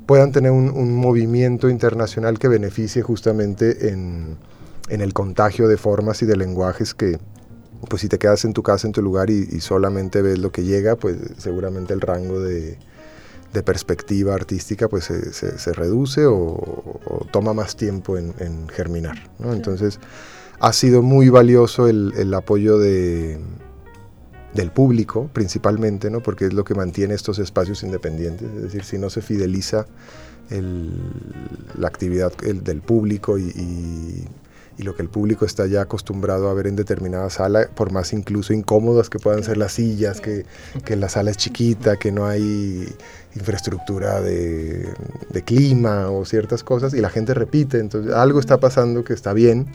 puedan 0.07 0.33
tener 0.33 0.51
un, 0.51 0.95
movimiento 0.95 1.71
internacional 1.71 2.39
que 2.39 2.49
beneficie 2.49 3.03
justamente 3.03 3.89
en, 3.89 4.37
el 4.89 5.15
contagio 5.15 5.69
de 5.69 5.79
formas 5.79 6.23
y 6.23 6.27
de 6.27 6.37
lenguajes 6.37 6.93
que, 6.93 7.19
pues 7.89 8.03
si 8.03 8.09
te 8.09 8.19
quedas 8.19 8.45
en 8.45 8.53
tu 8.53 8.63
casa, 8.63 8.87
en 8.87 8.93
tu 8.93 9.01
lugar 9.01 9.31
y, 9.31 9.61
solamente 9.61 10.21
ves 10.21 10.39
lo 10.39 10.53
que 10.53 10.65
llega, 10.65 10.97
pues 10.97 11.17
seguramente 11.39 11.95
el 11.95 12.03
rango 12.03 12.41
de, 12.41 12.79
perspectiva 13.65 14.35
artística 14.35 14.89
pues 14.89 15.05
se, 15.05 15.73
reduce 15.73 16.27
o, 16.27 17.27
toma 17.31 17.55
más 17.55 17.77
tiempo 17.77 18.19
en, 18.19 18.69
germinar. 18.69 19.31
¿no? 19.39 19.55
Entonces, 19.55 19.99
ha 20.65 20.73
sido 20.73 21.03
muy 21.03 21.29
valioso 21.29 21.89
el, 21.89 22.33
apoyo 22.33 22.79
de, 22.79 23.39
del 24.55 24.71
público 24.71 25.29
principalmente, 25.31 26.09
¿no? 26.09 26.23
porque 26.23 26.47
es 26.47 26.55
lo 26.55 26.65
que 26.65 26.75
mantiene 26.75 27.13
estos 27.13 27.39
espacios 27.39 27.83
independientes. 27.83 28.49
Es 28.57 28.63
decir, 28.63 28.85
si 28.85 28.97
no 28.97 29.11
se 29.11 29.21
fideliza 29.21 29.87
la 30.49 31.87
actividad 31.87 32.33
del 32.39 32.81
público 32.81 33.39
y, 33.39 34.25
lo 34.79 34.97
que 34.97 35.03
el 35.03 35.09
público 35.09 35.45
está 35.45 35.67
ya 35.67 35.83
acostumbrado 35.83 36.49
a 36.49 36.55
ver 36.55 36.67
en 36.67 36.77
determinada 36.77 37.31
sala, 37.31 37.69
por 37.75 37.93
más 37.93 38.13
incluso 38.13 38.53
incómodas 38.53 39.09
que 39.09 39.19
puedan 39.19 39.45
ser 39.45 39.57
las 39.57 39.73
sillas, 39.73 40.21
que, 40.21 40.47
la 40.97 41.09
sala 41.09 41.31
es 41.31 41.37
chiquita, 41.37 41.97
que 41.97 42.11
no 42.11 42.27
hay 42.27 42.89
infraestructura 43.37 44.21
de, 44.21 44.93
clima 45.45 46.11
o 46.11 46.25
ciertas 46.25 46.65
cosas, 46.65 46.93
y 46.95 47.01
la 47.01 47.11
gente 47.11 47.35
repite, 47.35 47.79
entonces 47.79 48.13
algo 48.15 48.41
está 48.41 48.59
pasando 48.59 49.05
que 49.05 49.13
está 49.13 49.33
bien. 49.33 49.69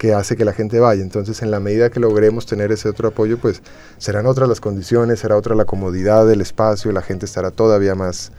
Que 0.00 0.14
hace 0.14 0.34
que 0.34 0.46
la 0.46 0.54
gente 0.54 0.80
vaya. 0.80 1.02
Entonces, 1.02 1.42
en 1.42 1.50
la 1.50 1.60
medida 1.60 1.90
que 1.90 2.00
logremos 2.00 2.46
tener 2.46 2.72
ese 2.72 2.88
otro 2.88 3.08
apoyo, 3.08 3.36
pues 3.36 3.60
serán 3.98 4.24
otras 4.24 4.48
las 4.48 4.58
condiciones, 4.58 5.20
será 5.20 5.36
otra 5.36 5.54
la 5.54 5.66
comodidad 5.66 6.26
del 6.26 6.40
espacio, 6.40 6.90
la 6.90 7.02
gente 7.02 7.26
estará 7.26 7.50
todavía 7.50 7.94
más, 7.94 8.32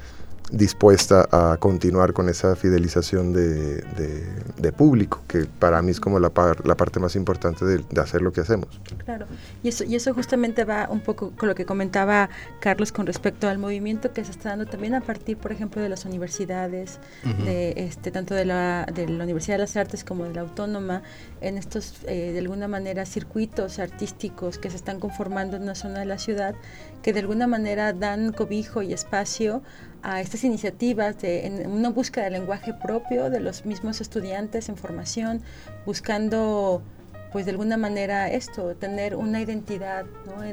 dispuesta 0.52 1.28
a 1.32 1.58
continuar 1.58 2.14
con 2.14 2.28
esa 2.30 2.56
fidelización 2.56 3.34
de, 3.34 4.72
público, 4.76 5.22
que 5.28 5.46
para 5.60 5.82
mí 5.82 5.92
es 5.92 6.00
como 6.00 6.20
la, 6.20 6.32
la 6.64 6.76
parte 6.76 7.00
más 7.00 7.16
importante 7.16 7.66
de, 7.66 8.02
hacer 8.02 8.22
lo 8.22 8.32
que 8.32 8.42
hacemos. 8.42 8.68
Claro, 9.06 9.26
y 9.64 9.70
eso, 9.70 9.84
y 9.84 9.96
eso 9.96 10.14
justamente 10.14 10.64
va 10.64 10.88
un 10.90 11.02
poco 11.02 11.32
con 11.32 11.50
lo 11.50 11.56
que 11.56 11.66
comentaba 11.66 12.30
Carlos 12.60 12.92
con 12.92 13.06
respecto 13.06 13.48
al 13.48 13.58
movimiento 13.58 14.12
que 14.14 14.24
se 14.24 14.32
está 14.32 14.50
dando 14.50 14.66
también 14.66 14.96
a 14.96 15.02
partir, 15.02 15.38
por 15.38 15.52
ejemplo, 15.52 15.82
de 15.82 15.90
las 15.90 16.06
universidades, 16.06 17.00
de 17.44 17.74
este 17.78 18.12
tanto 18.12 18.34
de 18.34 18.46
la, 18.46 18.88
de 18.94 19.08
la 19.08 19.24
Universidad 19.24 19.56
de 19.56 19.60
las 19.64 19.78
Artes 19.78 20.04
como 20.04 20.26
de 20.26 20.34
la 20.34 20.42
Autónoma, 20.42 21.04
en 21.42 21.58
estos, 21.58 21.96
eh, 22.08 22.32
de 22.32 22.40
alguna 22.40 22.68
manera, 22.68 23.06
circuitos 23.06 23.80
artísticos 23.80 24.58
que 24.58 24.70
se 24.70 24.76
están 24.76 25.00
conformando 25.00 25.58
en 25.58 25.64
una 25.64 25.76
zona 25.76 26.00
de 26.00 26.06
la 26.06 26.18
ciudad, 26.18 26.56
que 27.02 27.14
de 27.14 27.20
alguna 27.20 27.48
manera 27.48 27.94
dan 27.94 28.32
cobijo 28.32 28.82
y 28.82 28.94
espacio 28.94 29.62
a 30.04 30.22
estas 30.22 30.44
iniciativas 30.44 31.20
de, 31.22 31.46
en 31.46 31.72
una 31.72 31.90
búsqueda 31.90 32.26
del 32.26 32.34
lenguaje 32.34 32.74
propio 32.74 33.30
de 33.30 33.40
los 33.40 33.66
mismos 33.66 34.02
estudiantes 34.02 34.70
en 34.70 34.78
formación, 34.78 35.42
buscando 35.86 36.82
pues 37.32 37.46
de 37.46 37.52
alguna 37.52 37.78
manera 37.78 38.30
esto, 38.30 38.76
tener 38.76 39.16
una 39.16 39.42
identidad 39.42 40.06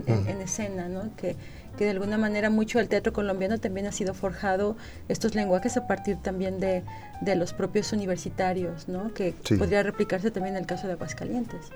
en, 0.06 0.40
escena, 0.40 0.88
¿no? 0.88 1.10
que, 1.16 1.34
que 1.76 1.84
de 1.84 1.90
alguna 1.90 2.18
manera 2.18 2.50
mucho 2.50 2.78
el 2.78 2.88
teatro 2.88 3.12
colombiano 3.12 3.58
también 3.58 3.86
ha 3.86 3.92
sido 3.92 4.14
forjado 4.14 4.76
estos 5.08 5.34
lenguajes 5.34 5.76
a 5.76 5.88
partir 5.88 6.18
también 6.22 6.60
de, 6.60 6.84
de 7.20 7.34
los 7.34 7.52
propios 7.52 7.92
universitarios, 7.92 8.86
¿no? 8.86 9.12
que 9.12 9.34
podría 9.58 9.82
replicarse 9.82 10.30
también 10.30 10.54
en 10.54 10.62
el 10.62 10.66
caso 10.66 10.86
de 10.86 10.92
Aguascalientes. 10.92 11.66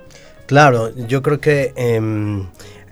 Claro, 0.47 0.95
yo 0.95 1.21
creo 1.23 1.41
que 1.41 1.73
eh, 1.77 2.47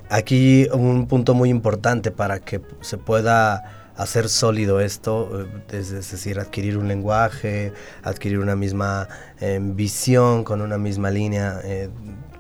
aquí 0.09 0.67
un 0.73 1.07
punto 1.07 1.35
muy 1.35 1.49
importante 1.49 2.11
para 2.11 2.41
que 2.41 2.61
se 2.81 2.99
pueda 2.99 3.80
hacer 4.01 4.29
sólido 4.29 4.81
esto, 4.81 5.43
eh, 5.43 5.79
es, 5.79 5.91
decir, 5.91 6.41
adquirir 6.41 6.79
un 6.79 6.89
lenguaje, 6.89 7.73
adquirir 8.03 8.39
una 8.39 8.57
misma 8.57 9.09
em, 9.41 9.77
visión 9.77 10.43
con 10.43 10.63
una 10.63 10.79
misma 10.79 11.11
línea 11.11 11.61
eh, 11.65 11.91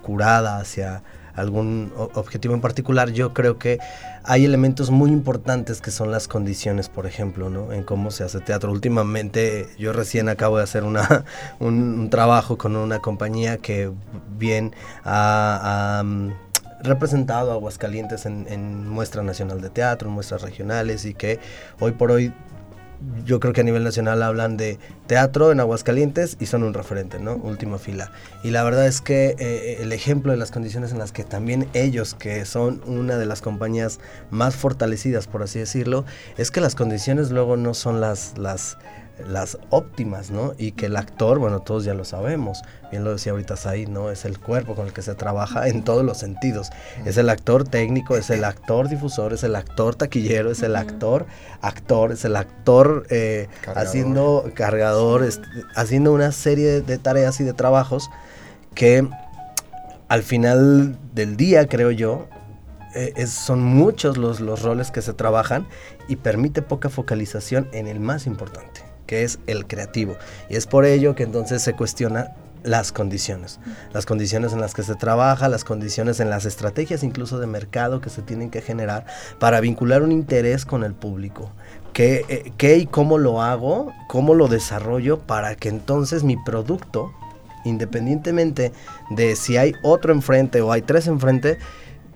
curada 0.02 0.58
hacia 0.58 1.02
algún 1.34 1.92
objetivo 2.14 2.54
en 2.54 2.60
particular, 2.60 3.10
yo 3.12 3.32
creo 3.32 3.58
que 3.58 3.78
hay 4.24 4.44
elementos 4.44 4.90
muy 4.90 5.10
importantes 5.10 5.80
que 5.80 5.90
son 5.90 6.10
las 6.10 6.28
condiciones, 6.28 6.88
por 6.88 7.06
ejemplo, 7.06 7.48
¿no? 7.50 7.72
en 7.72 7.84
cómo 7.84 8.10
se 8.10 8.24
hace 8.24 8.40
teatro. 8.40 8.72
Últimamente 8.72 9.68
yo 9.78 9.92
recién 9.92 10.28
acabo 10.28 10.58
de 10.58 10.64
hacer 10.64 10.84
una, 10.84 11.24
un, 11.60 12.10
trabajo 12.10 12.58
con 12.58 12.76
una 12.76 12.98
compañía 12.98 13.58
que 13.58 13.90
bien 14.36 14.74
ha 15.04 16.02
representado 16.82 17.52
Aguascalientes 17.52 18.26
en, 18.26 18.88
muestra 18.88 19.22
nacional 19.22 19.60
de 19.60 19.70
teatro, 19.70 20.08
en 20.08 20.14
muestras 20.14 20.42
regionales 20.42 21.04
y 21.04 21.14
que 21.14 21.38
hoy 21.78 21.92
por 21.92 22.10
hoy 22.10 22.32
yo 23.24 23.40
creo 23.40 23.54
que 23.54 23.62
a 23.62 23.64
nivel 23.64 23.82
nacional 23.82 24.22
hablan 24.22 24.56
de 24.56 24.78
teatro 25.06 25.52
en 25.52 25.60
Aguascalientes 25.60 26.36
y 26.38 26.46
son 26.46 26.62
un 26.62 26.74
referente, 26.74 27.18
¿no? 27.18 27.36
Última 27.36 27.78
fila. 27.78 28.12
Y 28.42 28.50
la 28.50 28.62
verdad 28.62 28.86
es 28.86 29.00
que 29.00 29.36
eh, 29.38 29.78
el 29.80 29.92
ejemplo 29.92 30.32
de 30.32 30.38
las 30.38 30.50
condiciones 30.50 30.92
en 30.92 30.98
las 30.98 31.10
que 31.10 31.24
también 31.24 31.66
ellos, 31.72 32.14
que 32.14 32.44
son 32.44 32.82
una 32.86 33.16
de 33.16 33.24
las 33.24 33.40
compañías 33.40 34.00
más 34.30 34.54
fortalecidas, 34.54 35.26
por 35.26 35.42
así 35.42 35.58
decirlo, 35.58 36.04
es 36.36 36.50
que 36.50 36.60
las 36.60 36.74
condiciones 36.74 37.30
luego 37.30 37.56
no 37.56 37.72
son 37.72 38.00
las, 38.00 38.36
las 38.36 38.76
las 39.26 39.58
óptimas, 39.70 40.30
¿no? 40.30 40.54
Y 40.58 40.72
que 40.72 40.86
el 40.86 40.96
actor, 40.96 41.38
bueno, 41.38 41.60
todos 41.60 41.84
ya 41.84 41.94
lo 41.94 42.04
sabemos, 42.04 42.62
bien 42.90 43.04
lo 43.04 43.12
decía 43.12 43.32
ahorita 43.32 43.56
Said, 43.56 43.88
¿no? 43.88 44.10
Es 44.10 44.24
el 44.24 44.38
cuerpo 44.38 44.74
con 44.74 44.86
el 44.86 44.92
que 44.92 45.02
se 45.02 45.14
trabaja 45.14 45.68
en 45.68 45.82
todos 45.84 46.04
los 46.04 46.18
sentidos. 46.18 46.70
Es 47.04 47.16
el 47.16 47.28
actor 47.28 47.64
técnico, 47.64 48.16
es 48.16 48.30
el 48.30 48.44
actor 48.44 48.88
difusor, 48.88 49.32
es 49.32 49.44
el 49.44 49.56
actor 49.56 49.94
taquillero, 49.94 50.50
es 50.50 50.62
el 50.62 50.76
actor 50.76 51.26
actor, 51.60 52.12
es 52.12 52.24
el 52.24 52.36
actor 52.36 53.06
eh, 53.10 53.48
haciendo 53.74 54.50
cargador, 54.54 55.28
haciendo 55.74 56.12
una 56.12 56.32
serie 56.32 56.80
de 56.80 56.98
tareas 56.98 57.40
y 57.40 57.44
de 57.44 57.52
trabajos 57.52 58.10
que 58.74 59.08
al 60.08 60.22
final 60.22 60.98
del 61.14 61.36
día, 61.36 61.68
creo 61.68 61.90
yo, 61.90 62.28
eh, 62.94 63.26
son 63.28 63.62
muchos 63.62 64.16
los, 64.16 64.40
los 64.40 64.62
roles 64.62 64.90
que 64.90 65.02
se 65.02 65.12
trabajan 65.12 65.68
y 66.08 66.16
permite 66.16 66.62
poca 66.62 66.88
focalización 66.88 67.68
en 67.72 67.86
el 67.86 68.00
más 68.00 68.26
importante 68.26 68.89
que 69.10 69.24
es 69.24 69.40
el 69.48 69.66
creativo. 69.66 70.14
Y 70.48 70.54
es 70.54 70.68
por 70.68 70.84
ello 70.84 71.16
que 71.16 71.24
entonces 71.24 71.62
se 71.62 71.72
cuestiona 71.72 72.30
las 72.62 72.92
condiciones, 72.92 73.58
las 73.92 74.06
condiciones 74.06 74.52
en 74.52 74.60
las 74.60 74.72
que 74.72 74.84
se 74.84 74.94
trabaja, 74.94 75.48
las 75.48 75.64
condiciones 75.64 76.20
en 76.20 76.30
las 76.30 76.44
estrategias 76.44 77.02
incluso 77.02 77.40
de 77.40 77.48
mercado 77.48 78.00
que 78.00 78.08
se 78.08 78.22
tienen 78.22 78.50
que 78.50 78.60
generar 78.60 79.06
para 79.40 79.58
vincular 79.60 80.04
un 80.04 80.12
interés 80.12 80.64
con 80.64 80.84
el 80.84 80.94
público. 80.94 81.50
¿Qué, 81.92 82.24
eh, 82.28 82.52
qué 82.56 82.76
y 82.76 82.86
cómo 82.86 83.18
lo 83.18 83.42
hago? 83.42 83.92
¿Cómo 84.06 84.34
lo 84.34 84.46
desarrollo 84.46 85.18
para 85.18 85.56
que 85.56 85.70
entonces 85.70 86.22
mi 86.22 86.36
producto, 86.36 87.10
independientemente 87.64 88.70
de 89.10 89.34
si 89.34 89.56
hay 89.56 89.72
otro 89.82 90.12
enfrente 90.12 90.60
o 90.60 90.70
hay 90.70 90.82
tres 90.82 91.08
enfrente, 91.08 91.58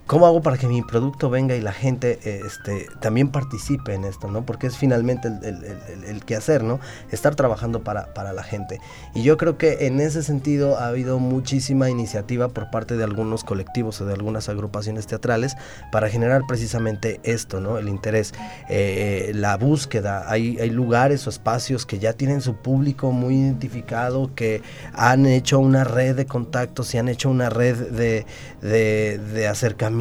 ¿Cómo 0.07 0.27
hago 0.27 0.43
para 0.43 0.59
que 0.59 0.67
mi 0.67 0.83
producto 0.83 1.31
venga 1.31 1.57
y 1.57 1.63
la 1.63 1.73
gente 1.73 2.19
este, 2.23 2.87
también 3.01 3.29
participe 3.31 3.95
en 3.95 4.05
esto, 4.05 4.29
¿no? 4.29 4.45
Porque 4.45 4.67
es 4.67 4.77
finalmente 4.77 5.29
el, 5.29 5.65
el, 6.07 6.25
que 6.27 6.37
hacer, 6.37 6.63
¿no? 6.63 6.79
Estar 7.11 7.35
trabajando 7.37 7.83
para, 7.83 8.13
para, 8.13 8.35
la 8.35 8.43
gente. 8.43 8.81
Y 9.15 9.23
yo 9.23 9.39
creo 9.39 9.57
que 9.57 9.87
en 9.87 10.01
ese 10.01 10.23
sentido 10.23 10.79
ha 10.79 10.89
habido 10.89 11.19
muchísima 11.19 11.89
iniciativa 11.89 12.49
por 12.49 12.71
parte 12.71 12.99
de 12.99 13.05
algunos 13.05 13.45
colectivos 13.45 13.99
o 14.03 14.05
de 14.05 14.13
algunas 14.13 14.51
agrupaciones 14.51 15.07
teatrales 15.07 15.57
para 15.91 16.11
generar 16.11 16.43
precisamente 16.47 17.19
esto, 17.23 17.61
¿no? 17.61 17.79
El 17.79 17.89
interés, 17.89 18.35
eh, 18.69 19.33
la 19.35 19.57
búsqueda. 19.57 20.31
Hay, 20.31 20.59
hay 20.61 20.69
lugares 20.69 21.27
o 21.27 21.31
espacios 21.31 21.87
que 21.87 21.99
ya 21.99 22.13
tienen 22.13 22.43
su 22.43 22.57
público 22.57 23.11
muy 23.11 23.37
identificado, 23.37 24.35
que 24.35 24.61
han 24.93 25.25
hecho 25.25 25.61
una 25.61 25.85
red 25.85 26.15
de 26.15 26.27
contactos 26.27 26.95
y 26.95 26.99
han 26.99 27.09
hecho 27.09 27.31
una 27.31 27.49
red 27.49 27.91
de, 27.91 28.27
de, 28.61 29.17
de 29.17 29.49
acercamiento 29.49 29.94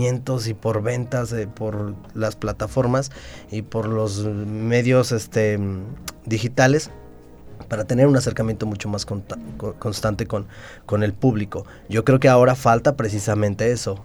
y 0.48 0.54
por 0.54 0.82
ventas 0.82 1.32
eh, 1.34 1.48
por 1.48 1.96
las 2.14 2.36
plataformas 2.36 3.12
y 3.52 3.62
por 3.62 3.88
los 3.88 4.26
medios 4.26 5.12
este, 5.12 5.60
digitales 6.26 6.90
para 7.70 7.86
tener 7.86 8.08
un 8.08 8.16
acercamiento 8.16 8.66
mucho 8.66 8.90
más 8.90 9.06
constante 9.06 10.26
con, 10.26 10.48
con 10.86 11.04
el 11.04 11.14
público. 11.14 11.66
Yo 11.90 12.04
creo 12.04 12.20
que 12.20 12.28
ahora 12.28 12.56
falta 12.56 12.96
precisamente 12.96 13.72
eso, 13.72 14.04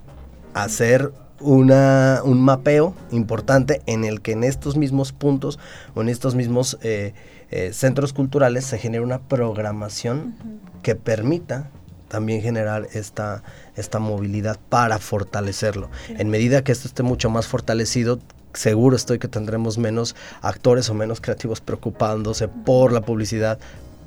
hacer 0.54 1.12
una, 1.40 2.20
un 2.24 2.40
mapeo 2.40 2.94
importante 3.10 3.80
en 3.86 4.04
el 4.04 4.20
que 4.20 4.32
en 4.32 4.44
estos 4.44 4.76
mismos 4.76 5.12
puntos 5.12 5.58
o 5.94 6.02
en 6.02 6.08
estos 6.08 6.34
mismos 6.34 6.78
eh, 6.82 7.14
eh, 7.50 7.72
centros 7.72 8.12
culturales 8.12 8.64
se 8.64 8.78
genere 8.78 9.04
una 9.04 9.20
programación 9.20 10.34
que 10.82 10.94
permita 10.94 11.70
también 12.08 12.42
generar 12.42 12.88
esta, 12.92 13.42
esta 13.76 13.98
movilidad 13.98 14.58
para 14.68 14.98
fortalecerlo. 14.98 15.90
En 16.08 16.28
medida 16.28 16.64
que 16.64 16.72
esto 16.72 16.88
esté 16.88 17.02
mucho 17.02 17.30
más 17.30 17.46
fortalecido, 17.46 18.18
seguro 18.54 18.96
estoy 18.96 19.18
que 19.18 19.28
tendremos 19.28 19.78
menos 19.78 20.16
actores 20.42 20.88
o 20.90 20.94
menos 20.94 21.20
creativos 21.20 21.60
preocupándose 21.60 22.48
por 22.48 22.92
la 22.92 23.02
publicidad, 23.02 23.58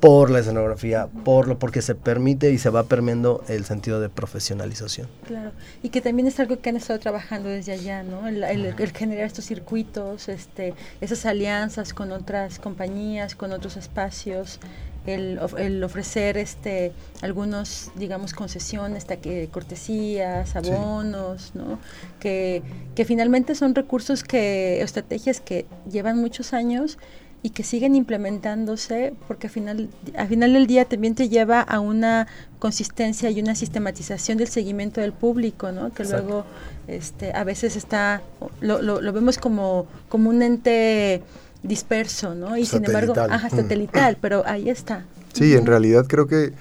por 0.02 0.30
la 0.30 0.40
escenografía, 0.40 1.06
por 1.24 1.46
lo 1.46 1.60
porque 1.60 1.80
se 1.80 1.94
permite 1.94 2.50
y 2.50 2.58
se 2.58 2.70
va 2.70 2.82
permeando 2.82 3.44
el 3.46 3.64
sentido 3.64 4.00
de 4.00 4.08
profesionalización. 4.08 5.06
Claro, 5.28 5.52
y 5.80 5.90
que 5.90 6.00
también 6.00 6.26
es 6.26 6.40
algo 6.40 6.60
que 6.60 6.70
han 6.70 6.76
estado 6.76 6.98
trabajando 6.98 7.48
desde 7.48 7.70
allá, 7.70 8.02
¿no? 8.02 8.26
El, 8.26 8.42
el, 8.42 8.92
generar 8.92 9.26
estos 9.26 9.44
circuitos, 9.44 10.28
este, 10.28 10.74
esas 11.00 11.24
alianzas 11.24 11.94
con 11.94 12.10
otras 12.10 12.58
compañías, 12.58 13.36
con 13.36 13.52
otros 13.52 13.76
espacios, 13.76 14.58
el, 15.06 15.40
el, 15.58 15.82
ofrecer 15.84 16.36
este 16.36 16.92
algunos 17.20 17.90
digamos 17.96 18.32
concesiones 18.32 19.04
que 19.04 19.48
cortesías 19.50 20.54
abonos 20.56 21.52
no 21.54 21.78
que, 22.20 22.62
que 22.94 23.04
finalmente 23.04 23.54
son 23.54 23.74
recursos 23.74 24.22
que 24.22 24.80
estrategias 24.82 25.40
que 25.40 25.66
llevan 25.90 26.18
muchos 26.18 26.52
años 26.52 26.98
y 27.42 27.50
que 27.50 27.64
siguen 27.64 27.96
implementándose 27.96 29.14
porque 29.26 29.48
al 29.48 29.52
final, 29.52 29.90
al 30.16 30.28
final 30.28 30.52
del 30.52 30.66
día 30.68 30.84
también 30.84 31.14
te 31.16 31.28
lleva 31.28 31.60
a 31.60 31.80
una 31.80 32.28
consistencia 32.60 33.30
y 33.30 33.40
una 33.40 33.56
sistematización 33.56 34.38
del 34.38 34.46
seguimiento 34.46 35.00
del 35.00 35.12
público, 35.12 35.72
¿no? 35.72 35.92
que 35.92 36.04
luego 36.04 36.44
este, 36.86 37.32
a 37.32 37.42
veces 37.42 37.74
está, 37.74 38.22
lo, 38.60 38.80
lo, 38.80 39.00
lo, 39.00 39.12
vemos 39.12 39.38
como, 39.38 39.86
como 40.08 40.30
un 40.30 40.42
ente 40.42 41.22
disperso, 41.62 42.34
¿no? 42.34 42.56
Y 42.56 42.66
sin 42.66 42.84
embargo, 42.84 43.14
ajá, 43.16 43.48
Mm. 43.52 43.56
satelital, 43.56 44.18
pero 44.20 44.42
ahí 44.46 44.68
está. 44.68 45.04
Sí, 45.32 45.54
en 45.54 45.66
realidad 45.66 46.06
creo 46.08 46.26
que 46.26 46.52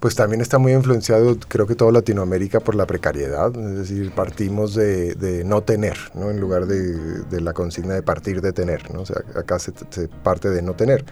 pues 0.00 0.14
también 0.16 0.42
está 0.42 0.58
muy 0.58 0.72
influenciado, 0.72 1.38
creo 1.48 1.66
que 1.66 1.74
toda 1.74 1.90
Latinoamérica 1.90 2.60
por 2.60 2.74
la 2.74 2.84
precariedad, 2.86 3.56
es 3.56 3.74
decir, 3.88 4.10
partimos 4.12 4.74
de, 4.74 5.14
de 5.14 5.44
no 5.44 5.62
tener, 5.62 5.96
¿no? 6.14 6.30
En 6.30 6.38
lugar 6.40 6.66
de, 6.66 7.22
de 7.22 7.40
la 7.40 7.54
consigna 7.54 7.94
de 7.94 8.02
partir 8.02 8.42
de 8.42 8.52
tener, 8.52 8.92
¿no? 8.92 9.00
O 9.00 9.06
sea, 9.06 9.22
acá 9.34 9.58
se, 9.58 9.72
se 9.88 10.08
parte 10.08 10.50
de 10.50 10.60
no 10.60 10.74
tener. 10.74 11.06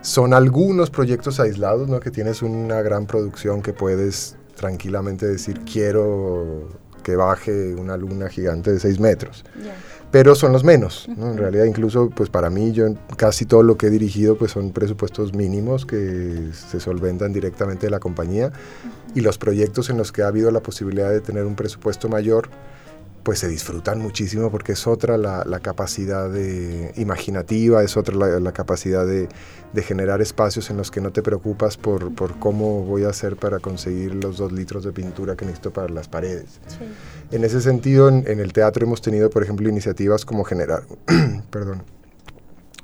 Son 0.00 0.34
algunos 0.34 0.90
proyectos 0.90 1.38
aislados, 1.38 1.88
¿no? 1.88 2.00
Que 2.00 2.10
tienes 2.10 2.42
una 2.42 2.82
gran 2.82 3.06
producción 3.06 3.62
que 3.62 3.72
puedes 3.72 4.36
tranquilamente 4.56 5.26
decir, 5.26 5.60
quiero 5.70 6.68
que 7.04 7.14
baje 7.14 7.74
una 7.76 7.96
luna 7.96 8.28
gigante 8.28 8.72
de 8.72 8.80
6 8.80 8.98
metros 8.98 9.44
Ya. 9.64 9.74
Pero 10.10 10.34
son 10.34 10.52
los 10.52 10.64
menos, 10.64 11.08
¿no? 11.16 11.30
En 11.30 11.36
realidad 11.36 11.64
incluso 11.64 12.10
pues 12.10 12.30
para 12.30 12.48
mí 12.48 12.72
yo 12.72 12.86
casi 13.16 13.44
todo 13.44 13.62
lo 13.62 13.76
que 13.76 13.88
he 13.88 13.90
dirigido 13.90 14.36
pues 14.36 14.52
son 14.52 14.70
presupuestos 14.72 15.34
mínimos 15.34 15.84
que 15.84 16.50
se 16.52 16.80
solventan 16.80 17.32
directamente 17.32 17.86
de 17.86 17.90
la 17.90 18.00
compañía. 18.00 18.52
Y 19.14 19.20
los 19.20 19.38
proyectos 19.38 19.90
en 19.90 19.98
los 19.98 20.12
que 20.12 20.22
ha 20.22 20.28
habido 20.28 20.50
la 20.50 20.60
posibilidad 20.60 21.10
de 21.10 21.20
tener 21.20 21.44
un 21.44 21.56
presupuesto 21.56 22.08
mayor 22.08 22.48
pues 23.22 23.40
se 23.40 23.48
disfrutan 23.48 24.00
muchísimo 24.00 24.50
porque 24.50 24.72
es 24.72 24.86
otra 24.86 25.18
la, 25.18 25.44
la 25.44 25.60
capacidad 25.60 26.30
de, 26.30 26.92
imaginativa, 26.96 27.82
es 27.82 27.96
otra 27.96 28.14
la, 28.14 28.40
la 28.40 28.52
capacidad 28.52 29.06
de, 29.06 29.28
de, 29.72 29.82
generar 29.82 30.20
espacios 30.20 30.70
en 30.70 30.76
los 30.76 30.90
que 30.90 31.00
no 31.00 31.12
te 31.12 31.22
preocupas 31.22 31.76
por, 31.76 32.14
por, 32.14 32.38
cómo 32.38 32.84
voy 32.84 33.04
a 33.04 33.08
hacer 33.08 33.36
para 33.36 33.58
conseguir 33.58 34.14
los 34.14 34.38
dos 34.38 34.52
litros 34.52 34.84
de 34.84 34.92
pintura 34.92 35.36
que 35.36 35.44
necesito 35.44 35.72
para 35.72 35.88
las 35.88 36.08
paredes. 36.08 36.60
Sí. 36.66 36.84
En 37.30 37.44
ese 37.44 37.60
sentido, 37.60 38.08
en, 38.08 38.24
en, 38.26 38.40
el 38.40 38.52
teatro 38.52 38.86
hemos 38.86 39.02
tenido, 39.02 39.30
por 39.30 39.42
ejemplo, 39.42 39.68
iniciativas 39.68 40.24
como 40.24 40.44
generar, 40.44 40.84
perdón, 41.50 41.82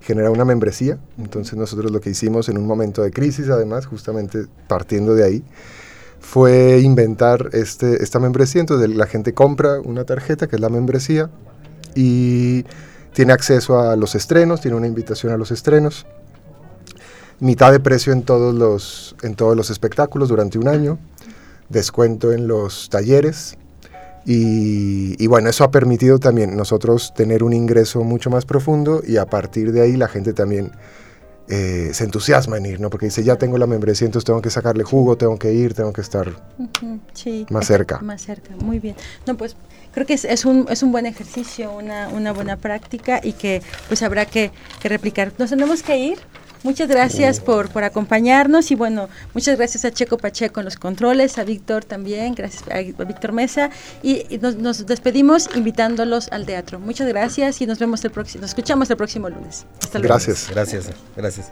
generar 0.04 0.30
una 0.30 0.44
membresía. 0.44 0.98
Entonces 1.18 1.54
nosotros 1.56 1.90
lo 1.90 2.00
que 2.00 2.10
hicimos 2.10 2.48
en 2.48 2.58
un 2.58 2.66
momento 2.66 3.02
de 3.02 3.10
crisis, 3.10 3.48
además, 3.48 3.86
justamente 3.86 4.46
partiendo 4.68 5.14
de 5.14 5.24
ahí, 5.24 5.44
fue 6.24 6.80
inventar 6.80 7.50
este, 7.52 8.02
esta 8.02 8.18
membresía. 8.18 8.62
Entonces 8.62 8.88
la 8.88 9.06
gente 9.06 9.34
compra 9.34 9.80
una 9.80 10.04
tarjeta, 10.04 10.48
que 10.48 10.56
es 10.56 10.62
la 10.62 10.70
membresía, 10.70 11.30
y 11.94 12.64
tiene 13.12 13.32
acceso 13.32 13.78
a 13.78 13.94
los 13.94 14.14
estrenos, 14.14 14.60
tiene 14.60 14.76
una 14.76 14.86
invitación 14.86 15.32
a 15.32 15.36
los 15.36 15.50
estrenos, 15.52 16.06
mitad 17.40 17.70
de 17.70 17.78
precio 17.78 18.12
en 18.12 18.22
todos 18.22 18.54
los, 18.54 19.14
en 19.22 19.34
todos 19.36 19.54
los 19.54 19.70
espectáculos 19.70 20.30
durante 20.30 20.58
un 20.58 20.66
año, 20.66 20.98
descuento 21.68 22.32
en 22.32 22.48
los 22.48 22.88
talleres. 22.88 23.56
Y, 24.26 25.22
y, 25.22 25.26
bueno, 25.26 25.50
eso 25.50 25.64
ha 25.64 25.70
permitido 25.70 26.18
también 26.18 26.56
nosotros 26.56 27.12
tener 27.14 27.44
un 27.44 27.52
ingreso 27.52 28.02
mucho 28.02 28.30
más 28.30 28.46
profundo 28.46 29.02
y 29.06 29.18
a 29.18 29.26
partir 29.26 29.70
de 29.72 29.82
ahí 29.82 29.98
la 29.98 30.08
gente 30.08 30.32
también 30.32 30.72
eh, 31.48 31.90
se 31.92 32.04
entusiasma 32.04 32.56
en 32.56 32.66
ir, 32.66 32.80
¿no? 32.80 32.90
Porque 32.90 33.06
dice, 33.06 33.22
ya 33.22 33.36
tengo 33.36 33.58
la 33.58 33.66
membresía, 33.66 34.06
entonces 34.06 34.24
tengo 34.24 34.40
que 34.40 34.50
sacarle 34.50 34.82
jugo, 34.84 35.16
tengo 35.16 35.38
que 35.38 35.52
ir, 35.52 35.74
tengo 35.74 35.92
que 35.92 36.00
estar 36.00 36.28
uh 36.28 36.62
-huh, 36.62 37.00
sí, 37.12 37.46
más 37.50 37.66
cerca. 37.66 37.98
Más 38.00 38.22
cerca, 38.22 38.54
muy 38.56 38.78
bien. 38.78 38.96
No, 39.26 39.36
pues 39.36 39.56
creo 39.92 40.06
que 40.06 40.14
es, 40.14 40.24
es, 40.24 40.44
un, 40.44 40.66
es 40.70 40.82
un 40.82 40.90
buen 40.92 41.06
ejercicio, 41.06 41.72
una, 41.72 42.08
una 42.08 42.32
buena 42.32 42.56
práctica 42.56 43.20
y 43.22 43.32
que 43.34 43.62
pues 43.88 44.02
habrá 44.02 44.26
que, 44.26 44.50
que 44.80 44.88
replicar. 44.88 45.32
Nos 45.38 45.50
tenemos 45.50 45.82
que 45.82 45.96
ir. 45.98 46.18
Muchas 46.64 46.88
gracias 46.88 47.40
por, 47.40 47.68
por 47.68 47.84
acompañarnos 47.84 48.70
y 48.70 48.74
bueno, 48.74 49.10
muchas 49.34 49.58
gracias 49.58 49.84
a 49.84 49.90
Checo 49.90 50.16
Pacheco 50.16 50.60
en 50.60 50.64
los 50.64 50.76
controles, 50.76 51.36
a 51.36 51.44
Víctor 51.44 51.84
también, 51.84 52.34
gracias 52.34 52.64
a 52.70 53.04
Víctor 53.04 53.32
Mesa 53.32 53.68
y, 54.02 54.24
y 54.30 54.38
nos, 54.38 54.56
nos, 54.56 54.86
despedimos 54.86 55.50
invitándolos 55.54 56.32
al 56.32 56.46
teatro. 56.46 56.80
Muchas 56.80 57.06
gracias 57.06 57.60
y 57.60 57.66
nos 57.66 57.78
vemos 57.78 58.02
el 58.06 58.10
próximo, 58.10 58.40
nos 58.40 58.52
escuchamos 58.52 58.88
el 58.88 58.96
próximo 58.96 59.28
lunes. 59.28 59.66
Hasta 59.82 59.98
luego. 59.98 60.14
Gracias. 60.14 60.48
Gracias, 60.50 60.90
gracias. 61.14 61.50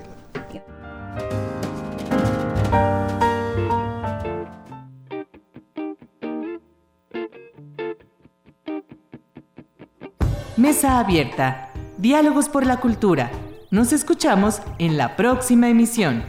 Mesa 10.57 11.01
abierta. 11.01 11.69
Diálogos 11.99 12.49
por 12.49 12.65
la 12.65 12.79
cultura. 12.79 13.31
Nos 13.73 13.95
escuchamos 13.95 14.61
en 14.79 14.99
la 14.99 15.17
próxima 15.17 15.71
emisión. 15.71 16.23